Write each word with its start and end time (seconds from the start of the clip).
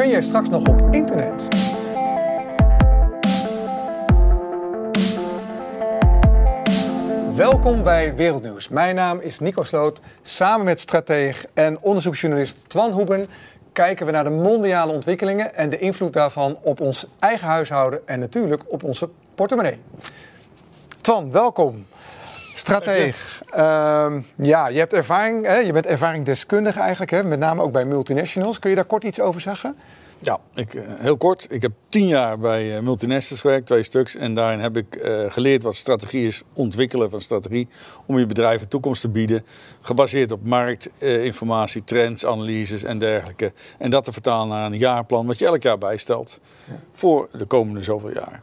kun 0.00 0.08
jij 0.08 0.22
straks 0.22 0.48
nog 0.48 0.68
op 0.68 0.82
internet? 0.90 1.48
Welkom 7.34 7.82
bij 7.82 8.14
Wereldnieuws. 8.14 8.68
Mijn 8.68 8.94
naam 8.94 9.20
is 9.20 9.38
Nico 9.38 9.62
Sloot. 9.62 10.00
Samen 10.22 10.64
met 10.64 10.80
strateeg 10.80 11.46
en 11.54 11.80
onderzoeksjournalist 11.80 12.56
Twan 12.66 12.90
Hoeben 12.90 13.28
kijken 13.72 14.06
we 14.06 14.12
naar 14.12 14.24
de 14.24 14.30
mondiale 14.30 14.92
ontwikkelingen 14.92 15.54
en 15.54 15.70
de 15.70 15.78
invloed 15.78 16.12
daarvan 16.12 16.58
op 16.62 16.80
ons 16.80 17.06
eigen 17.18 17.46
huishouden 17.46 18.00
en 18.04 18.18
natuurlijk 18.18 18.62
op 18.66 18.84
onze 18.84 19.08
portemonnee. 19.34 19.78
Twan, 21.00 21.30
welkom. 21.30 21.86
Strateeg. 22.76 23.42
Ehm, 23.50 24.20
ja, 24.36 24.68
je 24.68 24.78
hebt 24.78 24.92
ervaring, 24.92 25.46
hè? 25.46 25.56
je 25.56 25.72
bent 25.72 25.86
ervaringsdeskundige 25.86 26.80
eigenlijk, 26.80 27.10
hè? 27.10 27.24
met 27.24 27.38
name 27.38 27.62
ook 27.62 27.72
bij 27.72 27.84
multinationals. 27.84 28.58
Kun 28.58 28.70
je 28.70 28.76
daar 28.76 28.84
kort 28.84 29.04
iets 29.04 29.20
over 29.20 29.40
zeggen? 29.40 29.76
Ja, 30.22 30.38
ik, 30.54 30.74
eh, 30.74 30.82
heel 30.86 31.16
kort. 31.16 31.46
Ik 31.48 31.62
heb 31.62 31.72
tien 31.88 32.06
jaar 32.06 32.38
bij 32.38 32.76
uh, 32.76 32.82
multinationals 32.82 33.40
gewerkt, 33.40 33.66
twee 33.66 33.82
stuks. 33.82 34.16
En 34.16 34.34
daarin 34.34 34.60
heb 34.60 34.76
ik 34.76 34.96
uh, 34.96 35.24
geleerd 35.28 35.62
wat 35.62 35.76
strategie 35.76 36.26
is, 36.26 36.42
ontwikkelen 36.54 37.10
van 37.10 37.20
strategie. 37.20 37.68
Om 38.06 38.18
je 38.18 38.26
bedrijf 38.26 38.60
een 38.60 38.68
toekomst 38.68 39.00
te 39.00 39.08
bieden. 39.08 39.44
Gebaseerd 39.80 40.32
op 40.32 40.46
marktinformatie, 40.46 41.84
trends, 41.84 42.26
analyses 42.26 42.82
en 42.82 42.98
dergelijke. 42.98 43.52
En 43.78 43.90
dat 43.90 44.04
te 44.04 44.12
vertalen 44.12 44.48
naar 44.48 44.66
een 44.66 44.78
jaarplan 44.78 45.26
wat 45.26 45.38
je 45.38 45.46
elk 45.46 45.62
jaar 45.62 45.78
bijstelt. 45.78 46.40
Voor 46.92 47.28
de 47.32 47.44
komende 47.44 47.82
zoveel 47.82 48.12
jaar. 48.12 48.42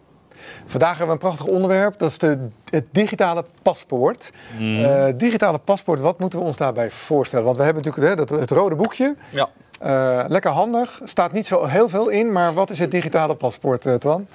Vandaag 0.66 0.98
hebben 0.98 1.08
we 1.08 1.14
een 1.14 1.30
prachtig 1.30 1.46
onderwerp, 1.46 2.00
dat 2.00 2.10
is 2.10 2.18
de, 2.18 2.38
het 2.70 2.86
digitale 2.92 3.46
paspoort. 3.62 4.32
Mm. 4.60 5.18
digitale 5.18 5.58
paspoort, 5.58 6.00
wat 6.00 6.20
moeten 6.20 6.40
we 6.40 6.46
ons 6.46 6.58
daarbij 6.58 6.92
voorstellen? 6.92 7.46
Want 7.46 7.58
we 7.58 7.64
hebben 7.64 7.84
natuurlijk 7.84 8.10
hè, 8.10 8.26
dat, 8.26 8.40
het 8.40 8.52
rode 8.52 8.76
boekje. 8.76 9.16
Ja. 9.30 9.50
Uh, 9.84 10.24
lekker 10.28 10.52
handig, 10.52 11.02
staat 11.04 11.32
niet 11.32 11.48
zo 11.48 11.66
heel 11.66 11.90
veel 11.90 12.10
in, 12.10 12.32
maar 12.32 12.54
wat 12.54 12.70
is 12.70 12.80
het 12.80 12.92
digitale 12.92 13.36
paspoort, 13.36 13.86
uh, 13.86 13.94
Twan? 13.94 14.28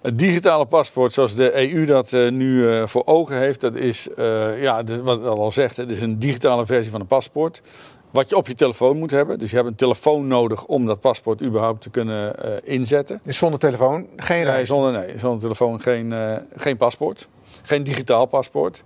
Het 0.00 0.18
digitale 0.18 0.66
paspoort, 0.66 1.12
zoals 1.12 1.34
de 1.34 1.72
EU 1.72 1.84
dat 1.84 2.12
uh, 2.12 2.30
nu 2.30 2.88
voor 2.88 3.02
ogen 3.06 3.36
heeft, 3.36 3.60
dat 3.60 3.74
is, 3.74 4.08
ja, 4.56 4.82
wat 5.02 5.24
al 5.24 5.52
zegt, 5.52 5.76
het 5.76 5.90
is 5.90 6.02
een 6.02 6.18
digitale 6.18 6.66
versie 6.66 6.90
van 6.90 7.00
een 7.00 7.06
paspoort. 7.06 7.62
Wat 8.10 8.30
je 8.30 8.36
op 8.36 8.46
je 8.46 8.54
telefoon 8.54 8.98
moet 8.98 9.10
hebben. 9.10 9.38
Dus 9.38 9.50
je 9.50 9.56
hebt 9.56 9.68
een 9.68 9.74
telefoon 9.74 10.26
nodig 10.26 10.64
om 10.64 10.86
dat 10.86 11.00
paspoort 11.00 11.42
überhaupt 11.42 11.82
te 11.82 11.90
kunnen 11.90 12.34
inzetten. 12.64 13.20
Dus 13.24 13.36
zonder 13.36 13.58
telefoon 13.58 14.06
geen 14.16 14.44
reis? 14.44 14.56
Nee, 14.56 14.64
zonder, 14.64 14.92
nee, 14.92 15.18
zonder 15.18 15.40
telefoon 15.40 15.80
geen, 15.80 16.14
geen 16.56 16.76
paspoort. 16.76 17.28
Geen 17.62 17.82
digitaal 17.82 18.26
paspoort. 18.26 18.84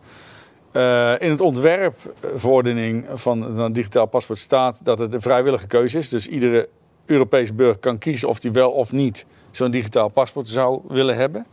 Uh, 0.72 1.20
in 1.20 1.30
het 1.30 1.40
ontwerpverordening 1.40 3.06
van 3.14 3.58
een 3.58 3.72
digitaal 3.72 4.06
paspoort 4.06 4.38
staat 4.38 4.80
dat 4.84 4.98
het 4.98 5.14
een 5.14 5.22
vrijwillige 5.22 5.66
keuze 5.66 5.98
is. 5.98 6.08
Dus 6.08 6.26
iedere 6.26 6.68
Europese 7.06 7.54
burger 7.54 7.78
kan 7.78 7.98
kiezen 7.98 8.28
of 8.28 8.42
hij 8.42 8.52
wel 8.52 8.70
of 8.70 8.92
niet 8.92 9.26
zo'n 9.50 9.70
digitaal 9.70 10.08
paspoort 10.08 10.48
zou 10.48 10.80
willen 10.88 11.16
hebben. 11.16 11.46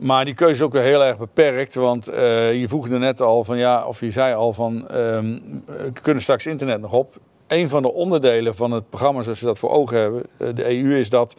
Maar 0.00 0.24
die 0.24 0.34
keuze 0.34 0.54
is 0.54 0.62
ook 0.62 0.72
weer 0.72 0.82
heel 0.82 1.04
erg 1.04 1.18
beperkt, 1.18 1.74
want 1.74 2.10
uh, 2.10 2.60
je 2.60 2.68
voegde 2.68 2.98
net 2.98 3.20
al 3.20 3.44
van 3.44 3.58
ja, 3.58 3.84
of 3.84 4.00
je 4.00 4.10
zei 4.10 4.34
al 4.34 4.52
van 4.52 4.86
um, 4.96 5.42
we 5.66 5.92
kunnen 6.02 6.22
straks 6.22 6.46
internet 6.46 6.80
nog 6.80 6.92
op. 6.92 7.16
Een 7.46 7.68
van 7.68 7.82
de 7.82 7.92
onderdelen 7.92 8.54
van 8.54 8.70
het 8.70 8.88
programma, 8.88 9.22
zoals 9.22 9.38
ze 9.38 9.44
dat 9.44 9.58
voor 9.58 9.70
ogen 9.70 10.00
hebben, 10.00 10.22
de 10.54 10.78
EU, 10.78 10.98
is 10.98 11.10
dat 11.10 11.36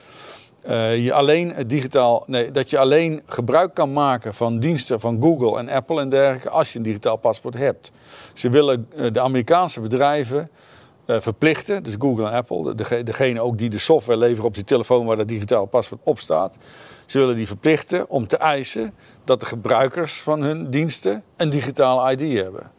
uh, 0.68 1.04
je 1.04 1.14
alleen 1.14 1.54
digitaal, 1.68 2.24
nee, 2.28 2.52
dat 2.52 2.70
je 2.70 2.78
alleen 2.78 3.22
gebruik 3.26 3.74
kan 3.74 3.94
maken 3.94 4.34
van 4.34 4.60
diensten 4.60 5.00
van 5.00 5.22
Google 5.22 5.60
en 5.60 5.70
Apple 5.70 6.02
en 6.02 6.10
dergelijke 6.10 6.50
als 6.50 6.72
je 6.72 6.78
een 6.78 6.84
digitaal 6.84 7.18
paspoort 7.18 7.56
hebt. 7.56 7.92
Ze 8.34 8.50
willen 8.50 8.88
de 9.12 9.20
Amerikaanse 9.20 9.82
bedrijven 9.82 10.50
verplichten, 11.06 11.84
dus 11.84 11.96
Google 12.00 12.28
en 12.28 12.34
Apple, 12.34 12.76
de, 12.76 13.04
degene 13.04 13.42
ook 13.42 13.58
die 13.58 13.70
de 13.70 13.80
software 13.80 14.20
leveren 14.20 14.46
op 14.46 14.54
die 14.54 14.64
telefoon 14.64 15.06
waar 15.06 15.18
dat 15.18 15.28
digitaal 15.28 15.66
paspoort 15.66 16.02
op 16.04 16.20
staat. 16.20 16.56
Ze 17.06 17.20
willen 17.20 17.36
die 17.36 17.48
verplichten 17.48 18.10
om 18.10 18.28
te 18.28 18.38
eisen 18.38 18.94
dat 19.24 19.40
de 19.40 19.46
gebruikers 19.46 20.22
van 20.22 20.42
hun 20.42 20.70
diensten 20.70 21.24
een 21.38 21.50
digitale 21.50 22.12
ID 22.12 22.38
hebben. 22.38 22.72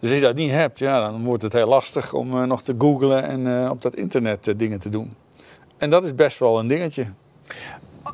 Dus 0.00 0.10
als 0.10 0.18
je 0.18 0.24
dat 0.24 0.34
niet 0.34 0.50
hebt, 0.50 0.78
ja, 0.78 1.00
dan 1.00 1.24
wordt 1.24 1.42
het 1.42 1.52
heel 1.52 1.68
lastig 1.68 2.12
om 2.12 2.46
nog 2.46 2.62
te 2.62 2.74
googlen 2.78 3.24
en 3.24 3.70
op 3.70 3.82
dat 3.82 3.96
internet 3.96 4.52
dingen 4.56 4.78
te 4.78 4.88
doen. 4.88 5.14
En 5.78 5.90
dat 5.90 6.04
is 6.04 6.14
best 6.14 6.38
wel 6.38 6.58
een 6.58 6.68
dingetje. 6.68 7.06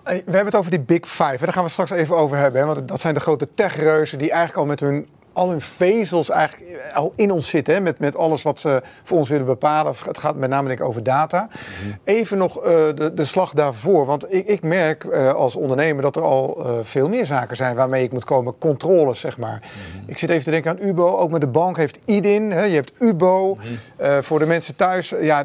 We 0.05 0.13
hebben 0.15 0.45
het 0.45 0.55
over 0.55 0.71
die 0.71 0.81
Big 0.81 1.09
Five. 1.09 1.37
Daar 1.39 1.53
gaan 1.53 1.65
we 1.65 1.71
straks 1.71 1.91
even 1.91 2.17
over 2.17 2.37
hebben. 2.37 2.61
Hè? 2.61 2.67
Want 2.67 2.89
dat 2.89 3.01
zijn 3.01 3.15
de 3.15 3.21
grote 3.21 3.49
techreuzen 3.55 4.19
die 4.19 4.31
eigenlijk 4.31 4.59
al 4.59 4.67
met 4.67 4.81
hun 4.81 5.09
al 5.37 5.51
hun 5.51 5.61
vezels 5.61 6.31
eigenlijk 6.31 6.93
al 6.95 7.13
in 7.17 7.31
ons 7.31 7.49
zitten. 7.49 7.75
Hè, 7.75 7.81
met, 7.81 7.99
met 7.99 8.17
alles 8.17 8.43
wat 8.43 8.61
ze 8.61 8.83
voor 9.03 9.19
ons 9.19 9.29
willen 9.29 9.47
bepalen. 9.47 9.95
Het 10.05 10.19
gaat 10.19 10.37
met 10.37 10.51
name 10.51 10.69
denk 10.69 10.81
ik 10.81 10.87
over 10.87 11.03
data. 11.03 11.49
Mhm. 11.49 11.97
Even 12.05 12.39
nog 12.39 12.59
uh, 12.59 12.65
de, 12.65 13.13
de 13.15 13.25
slag 13.25 13.53
daarvoor. 13.53 14.07
Want 14.07 14.33
ik, 14.33 14.47
ik 14.47 14.63
merk 14.63 15.05
uh, 15.05 15.33
als 15.33 15.57
ondernemer 15.57 16.03
dat 16.03 16.17
er 16.17 16.23
al 16.23 16.57
uh, 16.59 16.73
veel 16.83 17.09
meer 17.09 17.27
zaken 17.27 17.57
zijn 17.57 17.77
waarmee 17.77 18.05
ik 18.05 18.13
moet 18.13 18.25
komen. 18.25 18.59
Controles, 18.59 19.21
zeg 19.21 19.39
maar. 19.39 19.63
Mhm. 19.63 20.11
Ik 20.11 20.19
zit 20.19 20.31
even 20.31 20.45
te 20.45 20.51
denken 20.51 20.71
aan 20.71 20.89
UBO. 20.89 21.17
Ook 21.17 21.31
met 21.31 21.41
de 21.41 21.47
bank 21.47 21.77
heeft 21.77 21.99
IDIN. 22.05 22.51
Hè, 22.51 22.63
je 22.63 22.75
hebt 22.75 22.93
UBO. 22.99 23.55
Mhm. 23.57 24.23
voor 24.23 24.39
de 24.39 24.47
mensen 24.47 24.77
thuis. 24.77 25.15
Ja, 25.21 25.45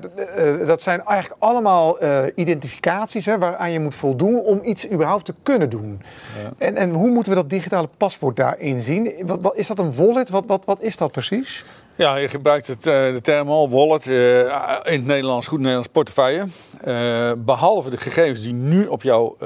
dat 0.66 0.82
zijn 0.82 1.04
eigenlijk 1.06 1.42
allemaal 1.42 1.98
identificaties 2.36 3.26
hè, 3.26 3.38
waaraan 3.38 3.72
je 3.72 3.80
moet 3.80 3.96
voldoen 3.96 4.40
om 4.40 4.60
iets 4.64 4.90
überhaupt 4.90 5.26
te 5.26 5.34
kunnen 5.44 5.70
doen. 5.70 6.02
Ja. 6.44 6.52
En, 6.58 6.76
en 6.76 6.90
hoe 6.90 7.10
moeten 7.10 7.32
we 7.32 7.38
dat 7.38 7.50
digitale 7.50 7.90
paspoort 7.98 8.36
daarin 8.36 8.82
zien? 8.82 9.14
Wat, 9.26 9.42
wat, 9.42 9.56
is 9.56 9.68
dat 9.68 9.80
een 9.82 9.96
wallet? 9.96 10.30
Wat, 10.30 10.44
wat, 10.48 10.66
wat 10.66 10.82
is 10.82 10.98
dat 10.98 11.12
precies? 11.12 11.64
Ja, 11.96 12.16
je 12.16 12.28
gebruikt 12.28 12.68
het, 12.68 12.88
uh, 12.88 12.94
de 12.94 13.20
term 13.22 13.50
al, 13.50 13.70
wallet, 13.70 14.06
uh, 14.06 14.40
in 14.40 14.50
het 14.84 15.06
Nederlands, 15.06 15.48
goed 15.48 15.60
Nederlands, 15.60 15.88
portefeuille. 15.88 16.46
Uh, 16.86 17.32
behalve 17.38 17.90
de 17.90 17.98
gegevens 17.98 18.42
die 18.42 18.54
nu 18.54 18.86
op 18.86 19.02
jouw 19.02 19.38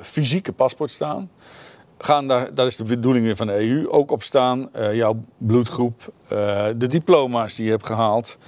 fysieke 0.00 0.52
paspoort 0.52 0.90
staan, 0.90 1.30
gaan 1.98 2.28
daar, 2.28 2.54
dat 2.54 2.66
is 2.66 2.76
de 2.76 2.84
bedoeling 2.84 3.24
weer 3.24 3.36
van 3.36 3.46
de 3.46 3.60
EU, 3.60 3.88
ook 3.88 4.10
op 4.10 4.22
staan 4.22 4.70
jouw 4.92 5.24
bloedgroep, 5.38 6.12
de 6.76 6.86
diploma's 6.88 7.54
die 7.54 7.64
je 7.64 7.70
hebt 7.70 7.86
gehaald. 7.86 8.38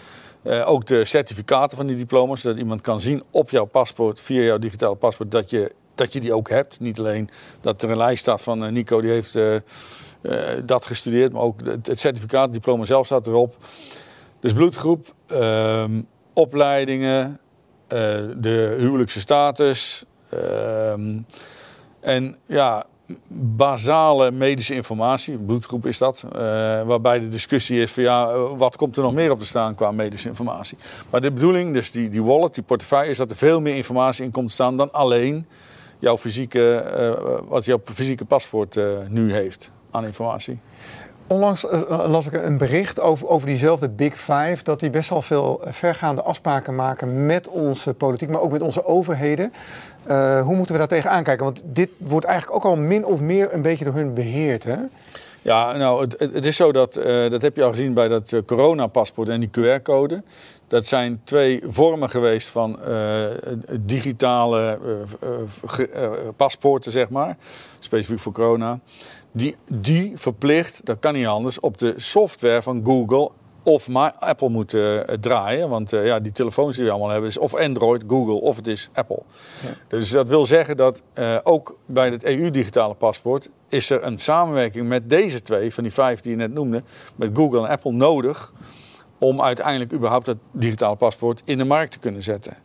ook 0.65 0.87
de 0.87 1.05
certificaten 1.05 1.77
van 1.77 1.87
die 1.87 1.97
diploma's, 1.97 2.41
zodat 2.41 2.59
iemand 2.59 2.81
kan 2.81 3.01
zien 3.01 3.23
op 3.31 3.51
jouw 3.51 3.65
paspoort, 3.65 4.21
via 4.21 4.43
jouw 4.43 4.59
digitale 4.59 4.95
paspoort, 4.95 5.31
dat 5.31 5.51
je, 5.51 5.73
dat 5.95 6.13
je 6.13 6.21
die 6.21 6.35
ook 6.35 6.49
hebt. 6.49 6.81
Niet 6.81 6.99
alleen 6.99 7.31
dat 7.61 7.83
er 7.83 7.91
een 7.91 7.97
lijst 7.97 8.23
staat 8.23 8.43
van 8.43 8.73
Nico, 8.73 9.01
die 9.01 9.11
heeft 9.11 9.39
dat 10.65 10.87
gestudeerd, 10.87 11.33
maar 11.33 11.43
ook 11.43 11.61
het, 11.83 12.01
certificaat, 12.01 12.45
het 12.45 12.53
diploma 12.53 12.85
zelf 12.85 13.07
staat 13.07 13.27
erop. 13.27 13.57
Dus 14.41 14.53
bloedgroep, 14.53 15.15
uh, 15.33 15.85
opleidingen, 16.33 17.41
uh, 17.89 17.99
de 18.37 18.75
huwelijkse 18.79 19.21
status. 19.21 20.05
Ehm, 20.29 21.19
en 22.01 22.37
ja, 22.47 22.87
basale 23.57 24.31
medische 24.31 24.75
informatie, 24.75 25.39
bloedgroep 25.39 25.87
is 25.87 25.99
dat, 25.99 26.25
uh, 26.27 26.33
waarbij 26.83 27.19
de 27.19 27.29
discussie 27.29 27.81
is 27.81 27.93
van 27.93 28.03
ja, 28.03 28.39
wat 28.39 28.77
komt 28.77 28.97
er 28.97 29.03
nog 29.03 29.15
meer 29.15 29.31
op 29.31 29.41
te 29.41 29.47
staan 29.47 29.75
qua 29.75 29.91
medische 29.91 30.29
informatie. 30.29 30.79
Maar 31.11 31.21
de 31.21 31.33
bedoeling, 31.33 31.73
dus 31.73 31.91
die, 31.91 32.09
die 32.09 32.23
wallet, 32.23 32.55
die 32.55 32.65
portefeuille, 32.65 33.11
is 33.11 33.19
dat 33.19 33.31
er 33.31 33.37
veel 33.37 33.61
meer 33.61 33.75
informatie 33.75 34.25
in 34.25 34.31
komt 34.31 34.49
te 34.49 34.55
staan 34.55 34.77
dan 34.77 34.93
alleen 34.93 35.47
jouw 35.99 36.17
fysieke, 36.17 36.85
uh, 37.21 37.49
wat 37.49 37.65
jouw 37.65 37.81
fysieke 37.85 38.25
paspoort 38.25 38.79
nu 39.09 39.33
heeft 39.33 39.71
aan 39.95 40.05
informatie. 40.05 40.59
Onlangs 41.27 41.65
uh, 41.65 42.05
las 42.07 42.27
ik 42.27 42.33
een 42.33 42.59
bericht 42.59 43.01
over, 43.01 43.29
over 43.29 43.47
diezelfde 43.47 43.89
Big 43.89 44.17
Five, 44.17 44.59
dat 44.63 44.81
die 44.81 44.91
best 44.91 45.11
wel 45.11 45.23
veel 45.23 45.61
vergaande 45.65 46.23
afspraken 46.23 46.75
maken 46.75 47.27
met 47.27 47.49
onze 47.49 47.95
politiek, 47.95 48.29
maar 48.29 48.41
ook 48.41 48.51
met 48.51 48.63
onze 48.63 48.87
overheden. 48.87 49.53
Uh, 50.09 50.41
hoe 50.41 50.55
moeten 50.55 50.73
we 50.73 50.79
daar 50.79 50.89
tegen 50.89 51.11
aankijken? 51.11 51.45
Want 51.45 51.63
dit 51.65 51.91
wordt 51.99 52.27
eigenlijk 52.27 52.57
ook 52.57 52.73
al 52.73 52.77
min 52.77 53.05
of 53.05 53.21
meer 53.21 53.55
een 53.55 53.63
beetje 53.63 53.85
door 53.85 53.95
hun 53.95 54.15
beheerd, 54.15 54.65
hè? 54.65 54.77
Ja, 55.45 55.77
nou, 55.77 56.01
het, 56.01 56.19
het 56.19 56.45
is 56.45 56.57
zo 56.57 56.73
dat, 56.73 56.97
uh, 56.97 57.31
dat 57.31 57.43
heb 57.43 57.57
je 57.57 57.65
al 57.65 57.71
gezien 57.71 57.95
bij 57.95 58.09
dat 58.09 58.35
coronapaspoort 58.47 59.29
en 59.29 59.41
die 59.41 59.51
QR-code. 59.51 60.23
Dat 60.69 60.87
zijn 60.87 61.21
twee 61.25 61.63
vormen 61.67 62.11
geweest 62.11 62.49
van 62.49 62.79
uh, 62.89 63.25
digitale 63.81 64.79
paspoorten, 66.37 66.93
zeg 66.93 67.09
maar, 67.09 67.37
specifiek 67.79 68.19
voor 68.19 68.33
corona 68.33 68.81
die, 69.35 69.57
die 69.73 70.13
verplicht, 70.15 70.87
dat 70.87 70.99
kan 70.99 71.15
niet 71.15 71.27
anders, 71.27 71.61
op 71.61 71.79
de 71.79 71.95
software 71.97 72.63
van 72.63 72.85
Google 72.85 73.31
of 73.65 73.89
maar 73.89 74.15
Apple 74.19 74.49
moeten 74.49 74.81
uh, 74.81 75.17
draaien. 75.21 75.69
Want 75.69 75.93
uh, 75.93 76.07
ja, 76.07 76.21
die 76.21 76.33
telefoons 76.33 76.77
die 76.77 76.85
we 76.85 76.91
allemaal 76.91 77.11
hebben 77.11 77.31
is 77.31 77.39
of 77.39 77.55
Android, 77.55 78.05
Google 78.07 78.41
of 78.41 78.57
het 78.57 78.67
is 78.67 78.91
Apple. 78.93 79.23
Ja. 79.63 79.69
Dus 79.89 80.11
dat 80.11 80.29
wil 80.29 80.47
zeggen 80.47 80.77
dat 80.77 81.03
uh, 81.15 81.37
ook 81.43 81.77
bij 81.87 82.11
het 82.11 82.25
EU-digitale 82.25 82.95
paspoort 82.95 83.49
is 83.69 83.91
er 83.91 84.05
een 84.05 84.19
samenwerking 84.19 84.89
met 84.89 85.09
deze 85.09 85.43
twee, 85.43 85.75
van 85.75 85.83
die 85.83 85.93
vijf 85.93 86.21
die 86.21 86.31
je 86.31 86.37
net 86.37 86.53
noemde, 86.53 86.83
met 87.17 87.31
Google 87.35 87.59
en 87.59 87.69
Apple 87.69 87.93
nodig 87.93 88.53
om 89.19 89.43
uiteindelijk 89.43 89.93
überhaupt 89.93 90.27
dat 90.27 90.37
digitale 90.53 90.97
paspoort 90.97 91.43
in 91.45 91.59
de 91.59 91.65
markt 91.65 91.93
te 91.93 91.99
kunnen 91.99 92.23
zetten. 92.23 92.57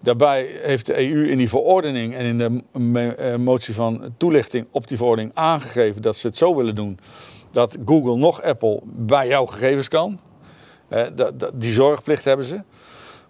Daarbij 0.00 0.58
heeft 0.62 0.86
de 0.86 1.10
EU 1.10 1.28
in 1.28 1.38
die 1.38 1.48
verordening 1.48 2.14
en 2.14 2.24
in 2.24 2.38
de 2.38 3.14
eh, 3.16 3.36
motie 3.36 3.74
van 3.74 4.14
toelichting 4.16 4.66
op 4.70 4.88
die 4.88 4.96
verordening 4.96 5.34
aangegeven 5.34 6.02
dat 6.02 6.16
ze 6.16 6.26
het 6.26 6.36
zo 6.36 6.56
willen 6.56 6.74
doen 6.74 6.98
dat 7.50 7.76
Google 7.84 8.16
nog 8.16 8.42
Apple 8.42 8.80
bij 8.84 9.28
jouw 9.28 9.46
gegevens 9.46 9.88
kan. 9.88 10.20
Die 11.54 11.72
zorgplicht 11.72 12.24
hebben 12.24 12.46
ze. 12.46 12.60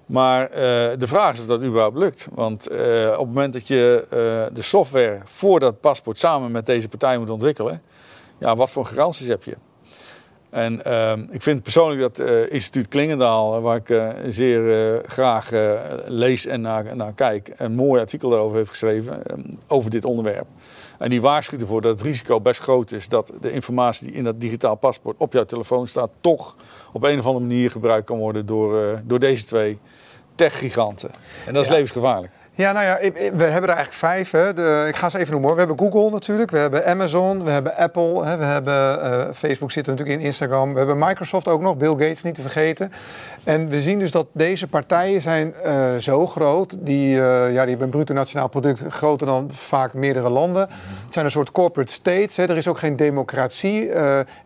Maar 0.08 0.50
uh, 0.50 0.56
de 0.98 1.06
vraag 1.06 1.32
is 1.32 1.40
of 1.40 1.46
dat 1.46 1.62
überhaupt 1.62 1.96
lukt. 1.96 2.28
Want 2.34 2.72
uh, 2.72 2.78
op 3.12 3.26
het 3.26 3.34
moment 3.34 3.52
dat 3.52 3.68
je 3.68 4.04
uh, 4.04 4.56
de 4.56 4.62
software 4.62 5.18
voor 5.24 5.60
dat 5.60 5.80
paspoort 5.80 6.18
samen 6.18 6.50
met 6.50 6.66
deze 6.66 6.88
partij 6.88 7.18
moet 7.18 7.30
ontwikkelen, 7.30 7.82
ja, 8.38 8.56
wat 8.56 8.70
voor 8.70 8.86
garanties 8.86 9.26
heb 9.26 9.44
je? 9.44 9.54
En 10.50 10.84
ehm, 10.84 11.24
ik 11.30 11.42
vind 11.42 11.62
persoonlijk 11.62 12.00
dat 12.00 12.28
instituut 12.50 12.88
Klingendaal, 12.88 13.60
waar 13.60 13.80
ik 13.84 14.02
zeer 14.28 15.02
graag 15.06 15.50
lees 16.06 16.46
en 16.46 16.60
naar, 16.60 16.96
naar, 16.96 17.12
kijk, 17.12 17.52
een 17.56 17.74
mooi 17.74 18.00
artikel 18.00 18.30
daarover 18.30 18.56
heeft 18.56 18.70
geschreven, 18.70 19.24
ehm, 19.26 19.40
over 19.66 19.90
dit 19.90 20.04
onderwerp. 20.04 20.46
En 20.98 21.10
die 21.10 21.20
waarschuwt 21.20 21.60
ervoor 21.60 21.80
dat 21.80 21.92
het 21.92 22.02
risico 22.02 22.40
best 22.40 22.60
groot 22.60 22.92
is 22.92 23.08
dat 23.08 23.32
de 23.40 23.52
informatie 23.52 24.06
die 24.06 24.16
in 24.16 24.24
dat 24.24 24.40
digitaal 24.40 24.74
paspoort 24.74 25.16
op 25.18 25.32
jouw 25.32 25.44
telefoon 25.44 25.86
staat, 25.86 26.10
toch 26.20 26.56
op 26.92 27.04
een 27.04 27.18
of 27.18 27.26
andere 27.26 27.44
manier 27.46 27.70
gebruikt 27.70 28.06
kan 28.06 28.18
worden 28.18 28.46
door, 28.46 29.00
door 29.04 29.18
deze 29.18 29.44
twee 29.44 29.78
tech-giganten. 30.34 31.10
En 31.46 31.54
dat 31.54 31.62
is 31.62 31.70
levensgevaarlijk. 31.70 32.32
Ja, 32.58 32.72
nou 32.72 32.84
ja, 32.84 33.10
we 33.12 33.44
hebben 33.44 33.70
er 33.70 33.76
eigenlijk 33.76 33.92
vijf. 33.92 34.30
Hè. 34.30 34.54
De, 34.54 34.84
ik 34.88 34.96
ga 34.96 35.08
ze 35.08 35.18
even 35.18 35.32
noemen. 35.32 35.52
We 35.52 35.58
hebben 35.58 35.78
Google 35.78 36.10
natuurlijk, 36.10 36.50
we 36.50 36.58
hebben 36.58 36.86
Amazon, 36.86 37.44
we 37.44 37.50
hebben 37.50 37.76
Apple, 37.76 38.24
hè. 38.24 38.36
we 38.36 38.44
hebben 38.44 38.98
uh, 38.98 39.28
Facebook 39.34 39.70
zit 39.70 39.86
er 39.86 39.92
natuurlijk 39.92 40.18
in, 40.18 40.24
Instagram. 40.24 40.72
We 40.72 40.78
hebben 40.78 40.98
Microsoft 40.98 41.48
ook 41.48 41.60
nog, 41.60 41.76
Bill 41.76 41.90
Gates 41.90 42.22
niet 42.22 42.34
te 42.34 42.40
vergeten. 42.40 42.92
En 43.44 43.68
we 43.68 43.80
zien 43.80 43.98
dus 43.98 44.10
dat 44.10 44.26
deze 44.32 44.66
partijen 44.66 45.20
zijn 45.20 45.54
uh, 45.66 45.96
zo 45.96 46.26
groot. 46.26 46.76
Die, 46.80 47.14
uh, 47.14 47.22
ja, 47.22 47.48
die 47.48 47.56
hebben 47.58 47.82
een 47.82 47.88
bruto 47.88 48.14
nationaal 48.14 48.48
product 48.48 48.84
groter 48.88 49.26
dan 49.26 49.50
vaak 49.52 49.94
meerdere 49.94 50.28
landen. 50.28 50.68
Het 51.04 51.12
zijn 51.12 51.24
een 51.24 51.30
soort 51.30 51.52
corporate 51.52 51.92
states. 51.92 52.36
Hè. 52.36 52.48
Er 52.48 52.56
is 52.56 52.68
ook 52.68 52.78
geen 52.78 52.96
democratie. 52.96 53.92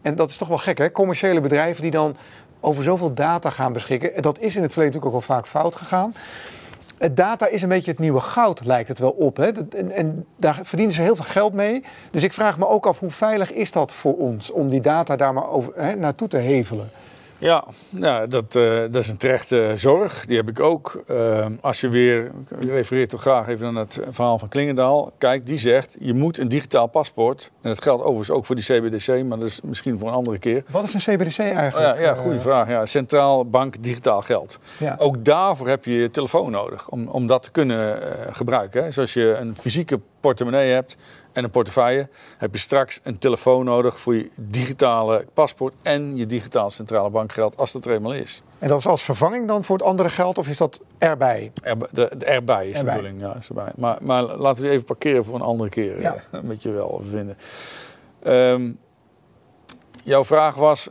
en 0.03 0.15
dat 0.15 0.31
is 0.31 0.37
toch 0.37 0.49
wel 0.49 0.59
gek, 0.59 0.79
hè? 0.79 0.93
Commerciële 0.93 1.41
bedrijven 1.41 1.83
die 1.83 1.91
dan 1.91 2.17
over 2.61 2.85
zoveel 2.85 3.15
data 3.15 3.51
gaan 3.51 3.73
beschikken. 3.73 4.15
En 4.15 4.23
dat 4.23 4.39
is 4.39 4.57
in 4.57 4.63
het 4.63 4.73
verleden 4.73 4.95
natuurlijk 4.95 5.07
ook 5.07 5.29
al 5.29 5.35
vaak 5.37 5.47
fout 5.47 5.77
gegaan. 5.77 6.15
Data 7.11 7.47
is 7.47 7.63
een 7.63 7.69
beetje 7.69 7.91
het 7.91 8.01
nieuwe 8.01 8.21
goud, 8.21 8.65
lijkt 8.65 8.89
het 8.89 8.99
wel 8.99 9.11
op. 9.11 9.37
Hè? 9.37 9.51
En, 9.77 9.91
en, 9.91 10.27
daar 10.37 10.59
verdienen 10.63 10.95
ze 10.95 11.03
heel 11.03 11.17
veel 11.17 11.25
geld 11.25 11.53
mee. 11.53 11.85
Dus 12.11 12.23
ik 12.23 12.33
vraag 12.33 12.59
me 12.59 12.69
ook 12.69 12.87
af, 12.87 12.99
hoe 12.99 13.11
veilig 13.11 13.53
is 13.53 13.73
dat 13.73 13.93
voor 13.93 14.17
ons 14.17 14.51
om 14.51 14.69
die 14.69 14.81
data 14.81 15.17
daar 15.17 15.33
maar 15.33 15.49
over, 15.49 15.73
hè, 15.77 15.95
naartoe 15.95 16.29
te 16.29 16.37
hevelen? 16.37 16.91
Ja, 17.43 17.65
ja 17.89 18.27
dat, 18.27 18.55
uh, 18.55 18.79
dat 18.79 18.95
is 18.95 19.09
een 19.09 19.17
terechte 19.17 19.73
zorg. 19.75 20.27
Die 20.27 20.37
heb 20.37 20.49
ik 20.49 20.61
ook. 20.61 21.03
Uh, 21.11 21.47
als 21.61 21.81
je 21.81 21.89
weer, 21.89 22.31
ik 22.59 22.71
refereer 22.71 23.09
toch 23.09 23.21
graag 23.21 23.49
even 23.49 23.75
naar 23.75 23.83
het 23.83 24.01
verhaal 24.11 24.39
van 24.39 24.49
Klingendaal. 24.49 25.13
Kijk, 25.19 25.47
die 25.47 25.59
zegt, 25.59 25.97
je 26.01 26.15
moet 26.15 26.39
een 26.39 26.49
digitaal 26.49 26.87
paspoort. 26.87 27.51
En 27.61 27.69
dat 27.69 27.83
geldt 27.83 28.03
overigens 28.03 28.31
ook 28.31 28.45
voor 28.45 28.57
die 28.57 28.65
CBDC, 28.65 29.25
maar 29.25 29.39
dat 29.39 29.49
is 29.49 29.61
misschien 29.61 29.99
voor 29.99 30.09
een 30.09 30.15
andere 30.15 30.39
keer. 30.39 30.65
Wat 30.71 30.85
is 30.85 30.95
een 30.95 31.17
CBDC 31.17 31.39
eigenlijk? 31.39 31.99
Ja, 31.99 32.03
ja, 32.03 32.15
goede 32.15 32.37
uh, 32.37 32.43
vraag. 32.43 32.69
Ja, 32.69 32.87
Centraal 32.87 33.49
Bank 33.49 33.83
Digitaal 33.83 34.23
Geld. 34.23 34.59
Ja. 34.79 34.97
Ook 34.99 35.25
daarvoor 35.25 35.69
heb 35.69 35.85
je 35.85 35.93
je 35.93 36.11
telefoon 36.11 36.51
nodig 36.51 36.89
om, 36.89 37.09
om 37.09 37.27
dat 37.27 37.43
te 37.43 37.51
kunnen 37.51 37.99
gebruiken. 38.33 38.85
Hè. 38.85 38.91
Zoals 38.91 39.13
je 39.13 39.37
een 39.37 39.57
fysieke 39.57 40.01
portemonnee 40.21 40.73
hebt 40.73 40.97
en 41.33 41.45
een 41.45 41.51
portefeuille, 41.51 42.09
heb 42.39 42.53
je 42.53 42.59
straks 42.61 43.01
een 43.03 43.19
telefoon 43.19 43.65
nodig 43.65 44.01
voor 44.01 44.15
je 44.15 44.31
digitale 44.37 45.27
paspoort 45.35 45.75
en 45.83 46.17
je 46.17 46.27
digitaal 46.27 46.71
centrale 46.71 47.11
bankgeld, 47.11 47.57
als 47.57 47.73
dat 47.73 47.85
er 47.85 47.93
eenmaal 47.93 48.15
is. 48.15 48.43
En 48.59 48.69
dat 48.69 48.79
is 48.79 48.87
als 48.87 49.03
vervanging 49.03 49.49
dan 49.49 49.65
voor 49.65 49.77
het 49.77 49.87
andere 49.87 50.09
geld 50.09 50.39
of 50.39 50.49
is 50.49 50.57
dat 50.57 50.81
erbij? 50.99 51.53
Er, 51.63 51.77
de, 51.79 52.11
de 52.19 52.25
erbij 52.25 52.69
is 52.69 52.79
erbij. 52.79 52.95
de 52.95 53.01
bedoeling, 53.03 53.33
ja. 53.33 53.39
Is 53.39 53.49
erbij. 53.49 53.73
Maar, 53.77 53.99
maar 54.01 54.23
laten 54.23 54.63
we 54.63 54.71
even 54.71 54.85
parkeren 54.85 55.25
voor 55.25 55.35
een 55.35 55.41
andere 55.41 55.71
keer. 55.71 56.01
Ja. 56.01 56.17
Ja, 56.33 56.41
moet 56.43 56.63
je 56.63 56.71
wel 56.71 57.03
vinden. 57.11 57.37
Um, 58.27 58.79
jouw 60.05 60.25
vraag 60.25 60.55
was, 60.55 60.89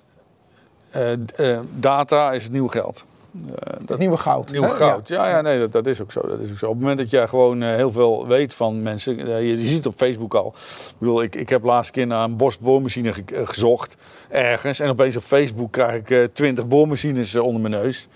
uh, 0.95 1.11
uh, 1.37 1.59
data 1.73 2.31
is 2.31 2.43
het 2.43 2.51
nieuw 2.51 2.67
geld. 2.67 3.05
Uh, 3.35 3.43
dat 3.85 3.97
nieuwe 3.97 4.17
goud. 4.17 4.51
Nieuw 4.51 4.67
goud, 4.67 5.07
ja. 5.07 5.29
ja, 5.29 5.41
nee, 5.41 5.59
dat, 5.59 5.71
dat, 5.71 5.87
is 5.87 6.01
ook 6.01 6.11
zo, 6.11 6.21
dat 6.21 6.39
is 6.39 6.51
ook 6.51 6.57
zo. 6.57 6.65
Op 6.65 6.71
het 6.71 6.81
moment 6.81 6.99
dat 6.99 7.09
jij 7.09 7.27
gewoon 7.27 7.63
uh, 7.63 7.75
heel 7.75 7.91
veel 7.91 8.27
weet 8.27 8.53
van 8.53 8.83
mensen, 8.83 9.19
uh, 9.19 9.25
je, 9.25 9.47
je, 9.47 9.57
ziet 9.57 9.77
het 9.77 9.85
op 9.85 9.95
Facebook 9.95 10.33
al. 10.33 10.47
Ik 10.87 10.95
bedoel, 10.97 11.23
ik, 11.23 11.35
ik 11.35 11.49
heb 11.49 11.63
laatst 11.63 11.91
keer 11.91 12.07
naar 12.07 12.23
een 12.23 12.37
Bosch 12.37 12.59
boormachine 12.59 13.13
ge 13.13 13.23
gezocht, 13.43 13.95
ergens. 14.29 14.79
En 14.79 14.89
opeens 14.89 15.15
op 15.15 15.23
Facebook 15.23 15.71
krijg 15.71 16.09
ik 16.09 16.33
twintig 16.33 16.67
boormachines 16.67 17.35
onder 17.35 17.61
mijn 17.61 17.83
neus. 17.83 18.07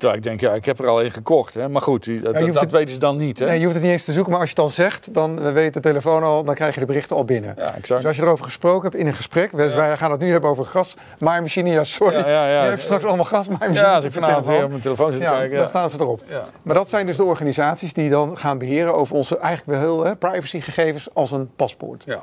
Terwijl 0.00 0.18
ik 0.18 0.22
denk, 0.22 0.40
ja, 0.40 0.52
ik 0.52 0.64
heb 0.64 0.78
er 0.78 0.88
al 0.88 1.00
één 1.00 1.10
gekocht. 1.10 1.54
Hè? 1.54 1.68
Maar 1.68 1.82
goed, 1.82 2.04
dat, 2.04 2.38
ja, 2.38 2.46
dat 2.46 2.60
het, 2.60 2.72
weten 2.72 2.94
ze 2.94 3.00
dan 3.00 3.16
niet. 3.16 3.38
Hè? 3.38 3.46
Nee, 3.46 3.58
je 3.58 3.62
hoeft 3.62 3.74
het 3.74 3.84
niet 3.84 3.92
eens 3.92 4.04
te 4.04 4.12
zoeken, 4.12 4.32
maar 4.32 4.40
als 4.40 4.50
je 4.50 4.54
het 4.54 4.64
al 4.64 4.70
zegt, 4.70 5.14
dan 5.14 5.52
weet 5.52 5.74
de 5.74 5.80
telefoon 5.80 6.22
al, 6.22 6.44
dan 6.44 6.54
krijg 6.54 6.74
je 6.74 6.80
de 6.80 6.86
berichten 6.86 7.16
al 7.16 7.24
binnen. 7.24 7.54
Ja, 7.56 7.74
exact. 7.74 8.00
Dus 8.00 8.06
als 8.06 8.16
je 8.16 8.22
erover 8.22 8.44
gesproken 8.44 8.82
hebt 8.82 8.94
in 8.94 9.06
een 9.06 9.14
gesprek, 9.14 9.50
ja. 9.50 9.56
wij 9.56 9.96
gaan 9.96 10.10
het 10.10 10.20
nu 10.20 10.30
hebben 10.30 10.50
over 10.50 10.64
gasmaaimachine, 10.66 11.70
ja, 11.70 11.84
sorry. 11.84 12.18
Ja, 12.18 12.28
ja, 12.28 12.48
ja. 12.48 12.62
Je 12.62 12.68
hebt 12.68 12.82
straks 12.82 13.04
allemaal 13.04 13.24
gasmaaimachines. 13.24 13.80
Ja, 13.80 13.94
als 13.94 14.04
ik 14.04 14.12
vanavond 14.12 14.46
weer 14.46 14.64
op 14.64 14.70
mijn 14.70 14.82
telefoon 14.82 15.12
zit 15.12 15.20
te 15.20 15.28
kijken. 15.28 15.58
dan 15.58 15.68
staan 15.68 15.90
ze 15.90 15.96
erop. 16.00 16.22
Maar 16.62 16.74
dat 16.74 16.88
zijn 16.88 17.06
dus 17.06 17.16
de 17.16 17.24
organisaties 17.24 17.92
die 17.92 18.10
dan 18.10 18.38
gaan 18.38 18.58
beheren 18.58 18.94
over 18.94 19.16
onze 19.16 19.38
eigenlijk 19.38 19.80
wel 19.80 20.02
heel 20.02 20.16
privacygegevens 20.16 21.08
als 21.14 21.30
een 21.30 21.50
paspoort. 21.56 22.02
Ja. 22.06 22.20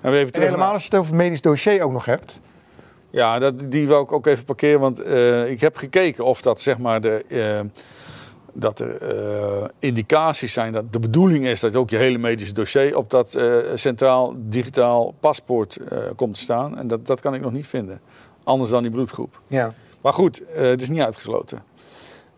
En, 0.00 0.10
we 0.10 0.16
even 0.16 0.32
en 0.32 0.42
helemaal 0.42 0.72
als 0.72 0.82
je 0.82 0.88
het 0.90 0.98
over 0.98 1.14
medisch 1.14 1.40
dossier 1.40 1.82
ook 1.82 1.92
nog 1.92 2.04
hebt. 2.04 2.40
Ja, 3.10 3.38
dat, 3.38 3.70
die 3.70 3.86
wil 3.86 4.02
ik 4.02 4.12
ook 4.12 4.26
even 4.26 4.44
parkeren, 4.44 4.80
want 4.80 5.00
uh, 5.00 5.50
ik 5.50 5.60
heb 5.60 5.76
gekeken 5.76 6.24
of 6.24 6.42
dat 6.42 6.60
zeg 6.60 6.78
maar 6.78 7.00
de, 7.00 7.24
uh, 7.28 7.60
dat 8.52 8.80
er 8.80 9.14
uh, 9.14 9.64
indicaties 9.78 10.52
zijn 10.52 10.72
dat 10.72 10.92
de 10.92 10.98
bedoeling 10.98 11.46
is 11.46 11.60
dat 11.60 11.76
ook 11.76 11.90
je 11.90 11.96
hele 11.96 12.18
medische 12.18 12.54
dossier 12.54 12.96
op 12.96 13.10
dat 13.10 13.38
centraal 13.74 14.34
digitaal 14.36 15.14
paspoort 15.20 15.78
komt 16.16 16.34
te 16.34 16.40
staan. 16.40 16.78
En 16.78 16.88
dat, 16.88 17.06
dat 17.06 17.20
kan 17.20 17.34
ik 17.34 17.40
nog 17.40 17.52
niet 17.52 17.66
vinden. 17.66 18.00
Anders 18.44 18.70
dan 18.70 18.82
die 18.82 18.90
bloedgroep. 18.90 19.40
Ja. 19.48 19.74
Maar 20.00 20.12
goed, 20.12 20.42
het 20.52 20.82
is 20.82 20.88
niet 20.88 21.00
uitgesloten. 21.00 21.62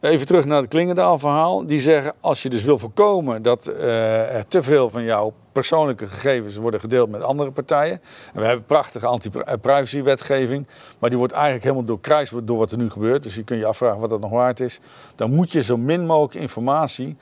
Even 0.02 0.26
terug 0.26 0.44
naar 0.44 0.60
het 0.60 0.70
Klingendaal-verhaal. 0.70 1.66
Die 1.66 1.80
zeggen, 1.80 2.14
als 2.20 2.42
je 2.42 2.48
dus 2.48 2.64
wil 2.64 2.78
voorkomen 2.78 3.42
dat 3.42 3.68
uh, 3.68 4.34
er 4.34 4.48
te 4.48 4.62
veel 4.62 4.90
van 4.90 5.02
jouw 5.02 5.32
persoonlijke 5.52 6.06
gegevens 6.06 6.56
worden 6.56 6.80
gedeeld 6.80 7.10
met 7.10 7.22
andere 7.22 7.50
partijen. 7.50 8.00
En 8.34 8.40
we 8.40 8.46
hebben 8.46 8.64
prachtige 8.64 9.06
anti-privacy-wetgeving, 9.06 10.66
maar 10.98 11.10
die 11.10 11.18
wordt 11.18 11.32
eigenlijk 11.32 11.64
helemaal 11.64 11.84
doorkruist 11.84 12.46
door 12.46 12.58
wat 12.58 12.72
er 12.72 12.78
nu 12.78 12.90
gebeurt. 12.90 13.22
Dus 13.22 13.34
je 13.34 13.42
kunt 13.42 13.60
je 13.60 13.66
afvragen 13.66 14.00
wat 14.00 14.10
dat 14.10 14.20
nog 14.20 14.30
waard 14.30 14.60
is. 14.60 14.80
Dan 15.14 15.34
moet 15.34 15.52
je 15.52 15.62
zo 15.62 15.76
min 15.76 16.06
mogelijk 16.06 16.34
informatie 16.34 17.16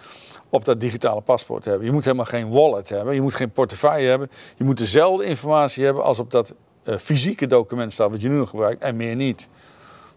op 0.48 0.64
dat 0.64 0.80
digitale 0.80 1.20
paspoort 1.20 1.64
hebben. 1.64 1.86
Je 1.86 1.92
moet 1.92 2.04
helemaal 2.04 2.24
geen 2.24 2.50
wallet 2.50 2.88
hebben, 2.88 3.14
je 3.14 3.20
moet 3.22 3.34
geen 3.34 3.50
portefeuille 3.50 4.08
hebben. 4.08 4.30
Je 4.56 4.64
moet 4.64 4.78
dezelfde 4.78 5.24
informatie 5.24 5.84
hebben 5.84 6.04
als 6.04 6.18
op 6.18 6.30
dat 6.30 6.54
uh, 6.84 6.96
fysieke 6.96 7.46
document 7.46 7.92
staat 7.92 8.10
wat 8.10 8.22
je 8.22 8.28
nu 8.28 8.36
nog 8.36 8.50
gebruikt 8.50 8.82
en 8.82 8.96
meer 8.96 9.16
niet 9.16 9.48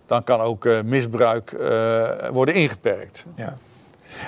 dan 0.06 0.24
kan 0.24 0.40
ook 0.40 0.66
uh, 0.66 0.82
misbruik 0.82 1.52
uh, 1.52 2.10
worden 2.32 2.54
ingeperkt. 2.54 3.26
Ja. 3.36 3.54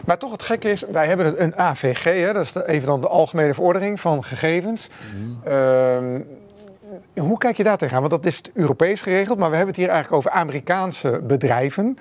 Maar 0.06 0.18
toch 0.18 0.32
het 0.32 0.44
gekke 0.44 0.70
is, 0.70 0.84
wij 0.92 1.08
hebben 1.08 1.44
een 1.44 1.58
AVG, 1.58 2.04
hè, 2.04 2.34
dat 2.34 2.44
is 2.44 2.52
de, 2.52 2.68
even 2.68 2.88
dan 2.88 3.02
de 3.02 3.08
Algemene 3.08 3.54
Verordening 3.54 4.00
van 4.00 4.24
Gegevens. 4.24 4.90
Mm. 5.16 5.40
Uh, 5.48 7.24
hoe 7.24 7.38
kijk 7.38 7.58
je 7.58 7.64
daar 7.64 7.78
tegenaan? 7.78 8.10
Want 8.10 8.24
dat 8.24 8.26
is 8.26 8.42
Europees 8.54 9.02
geregeld, 9.02 9.38
maar 9.38 9.50
we 9.50 9.56
hebben 9.56 9.74
het 9.74 9.84
hier 9.84 9.94
eigenlijk 9.94 10.26
over 10.26 10.40
Amerikaanse 10.40 11.20
bedrijven. 11.24 11.98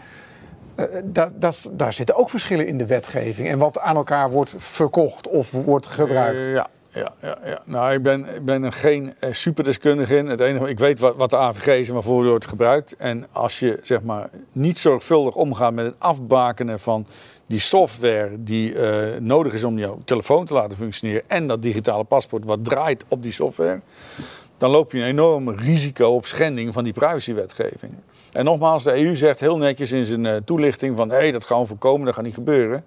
Da, 1.05 1.31
dat, 1.35 1.71
daar 1.73 1.93
zitten 1.93 2.17
ook 2.17 2.31
verschillen 2.31 2.67
in 2.67 2.79
de 2.79 2.87
wetgeving 2.87 3.49
en 3.49 3.59
wat 3.59 3.79
aan 3.79 3.97
elkaar 3.97 4.31
wordt 4.31 4.55
verkocht 4.59 5.29
of 5.29 5.51
wordt 5.51 5.87
gebruikt. 5.87 6.47
ja, 6.47 6.67
ja, 6.95 7.13
ja, 7.21 7.39
ja. 7.45 7.63
Nou, 7.65 7.93
ik 7.93 8.03
ben, 8.03 8.35
ik 8.35 8.45
ben 8.45 8.63
er 8.63 8.73
geen 8.73 9.15
eh, 9.19 9.33
superdeskundige 9.33 10.17
in. 10.17 10.27
Het 10.27 10.41
enige, 10.41 10.69
ik 10.69 10.79
weet 10.79 10.99
wat, 10.99 11.31
de 11.31 11.37
AVG 11.37 11.67
is 11.67 11.89
en 11.89 11.95
waarvoor 11.95 12.25
wordt 12.25 12.47
gebruikt. 12.47 12.97
En 12.97 13.27
als 13.33 13.59
je 13.59 13.79
zeg 13.83 14.03
maar, 14.03 14.31
niet 14.53 14.79
zorgvuldig 14.79 15.35
omgaat 15.35 15.73
met 15.73 15.85
het 15.85 15.95
afbakenen 15.99 16.81
van 16.81 17.07
die 17.47 17.59
software 17.59 18.31
die 18.39 18.73
uh, 18.73 19.17
nodig 19.19 19.53
is 19.53 19.65
om 19.65 19.79
jouw 19.79 20.01
telefoon 20.05 20.45
te 20.45 20.55
laten 20.55 20.77
functioneren 20.77 21.23
en 21.27 21.47
dat 21.47 21.63
digitale 21.63 22.05
paspoort 22.05 22.45
wat 22.45 22.65
draait 22.65 23.05
op 23.09 23.23
die 23.23 23.33
software, 23.33 23.81
dan 24.59 24.71
loop 24.71 24.93
je 24.93 24.99
een 24.99 25.05
enorm 25.05 25.51
risico 25.51 26.09
op 26.09 26.27
schending 26.27 26.73
van 26.73 26.85
die 26.85 26.93
privacywetgeving. 26.93 27.93
En 28.33 28.45
nogmaals, 28.45 28.85
de 28.85 29.05
EU 29.05 29.17
zegt 29.17 29.41
heel 29.41 29.57
netjes 29.57 29.93
in 29.93 30.05
zijn 30.05 30.25
uh, 30.25 30.37
toelichting 30.45 30.97
van 30.97 31.11
hé, 31.11 31.17
hey, 31.17 31.33
dat 31.33 31.45
gaan 31.45 31.61
we 31.61 31.67
voorkomen, 31.67 32.05
dat 32.05 32.15
gaat 32.15 32.25
niet 32.25 32.35
gebeuren. 32.35 32.85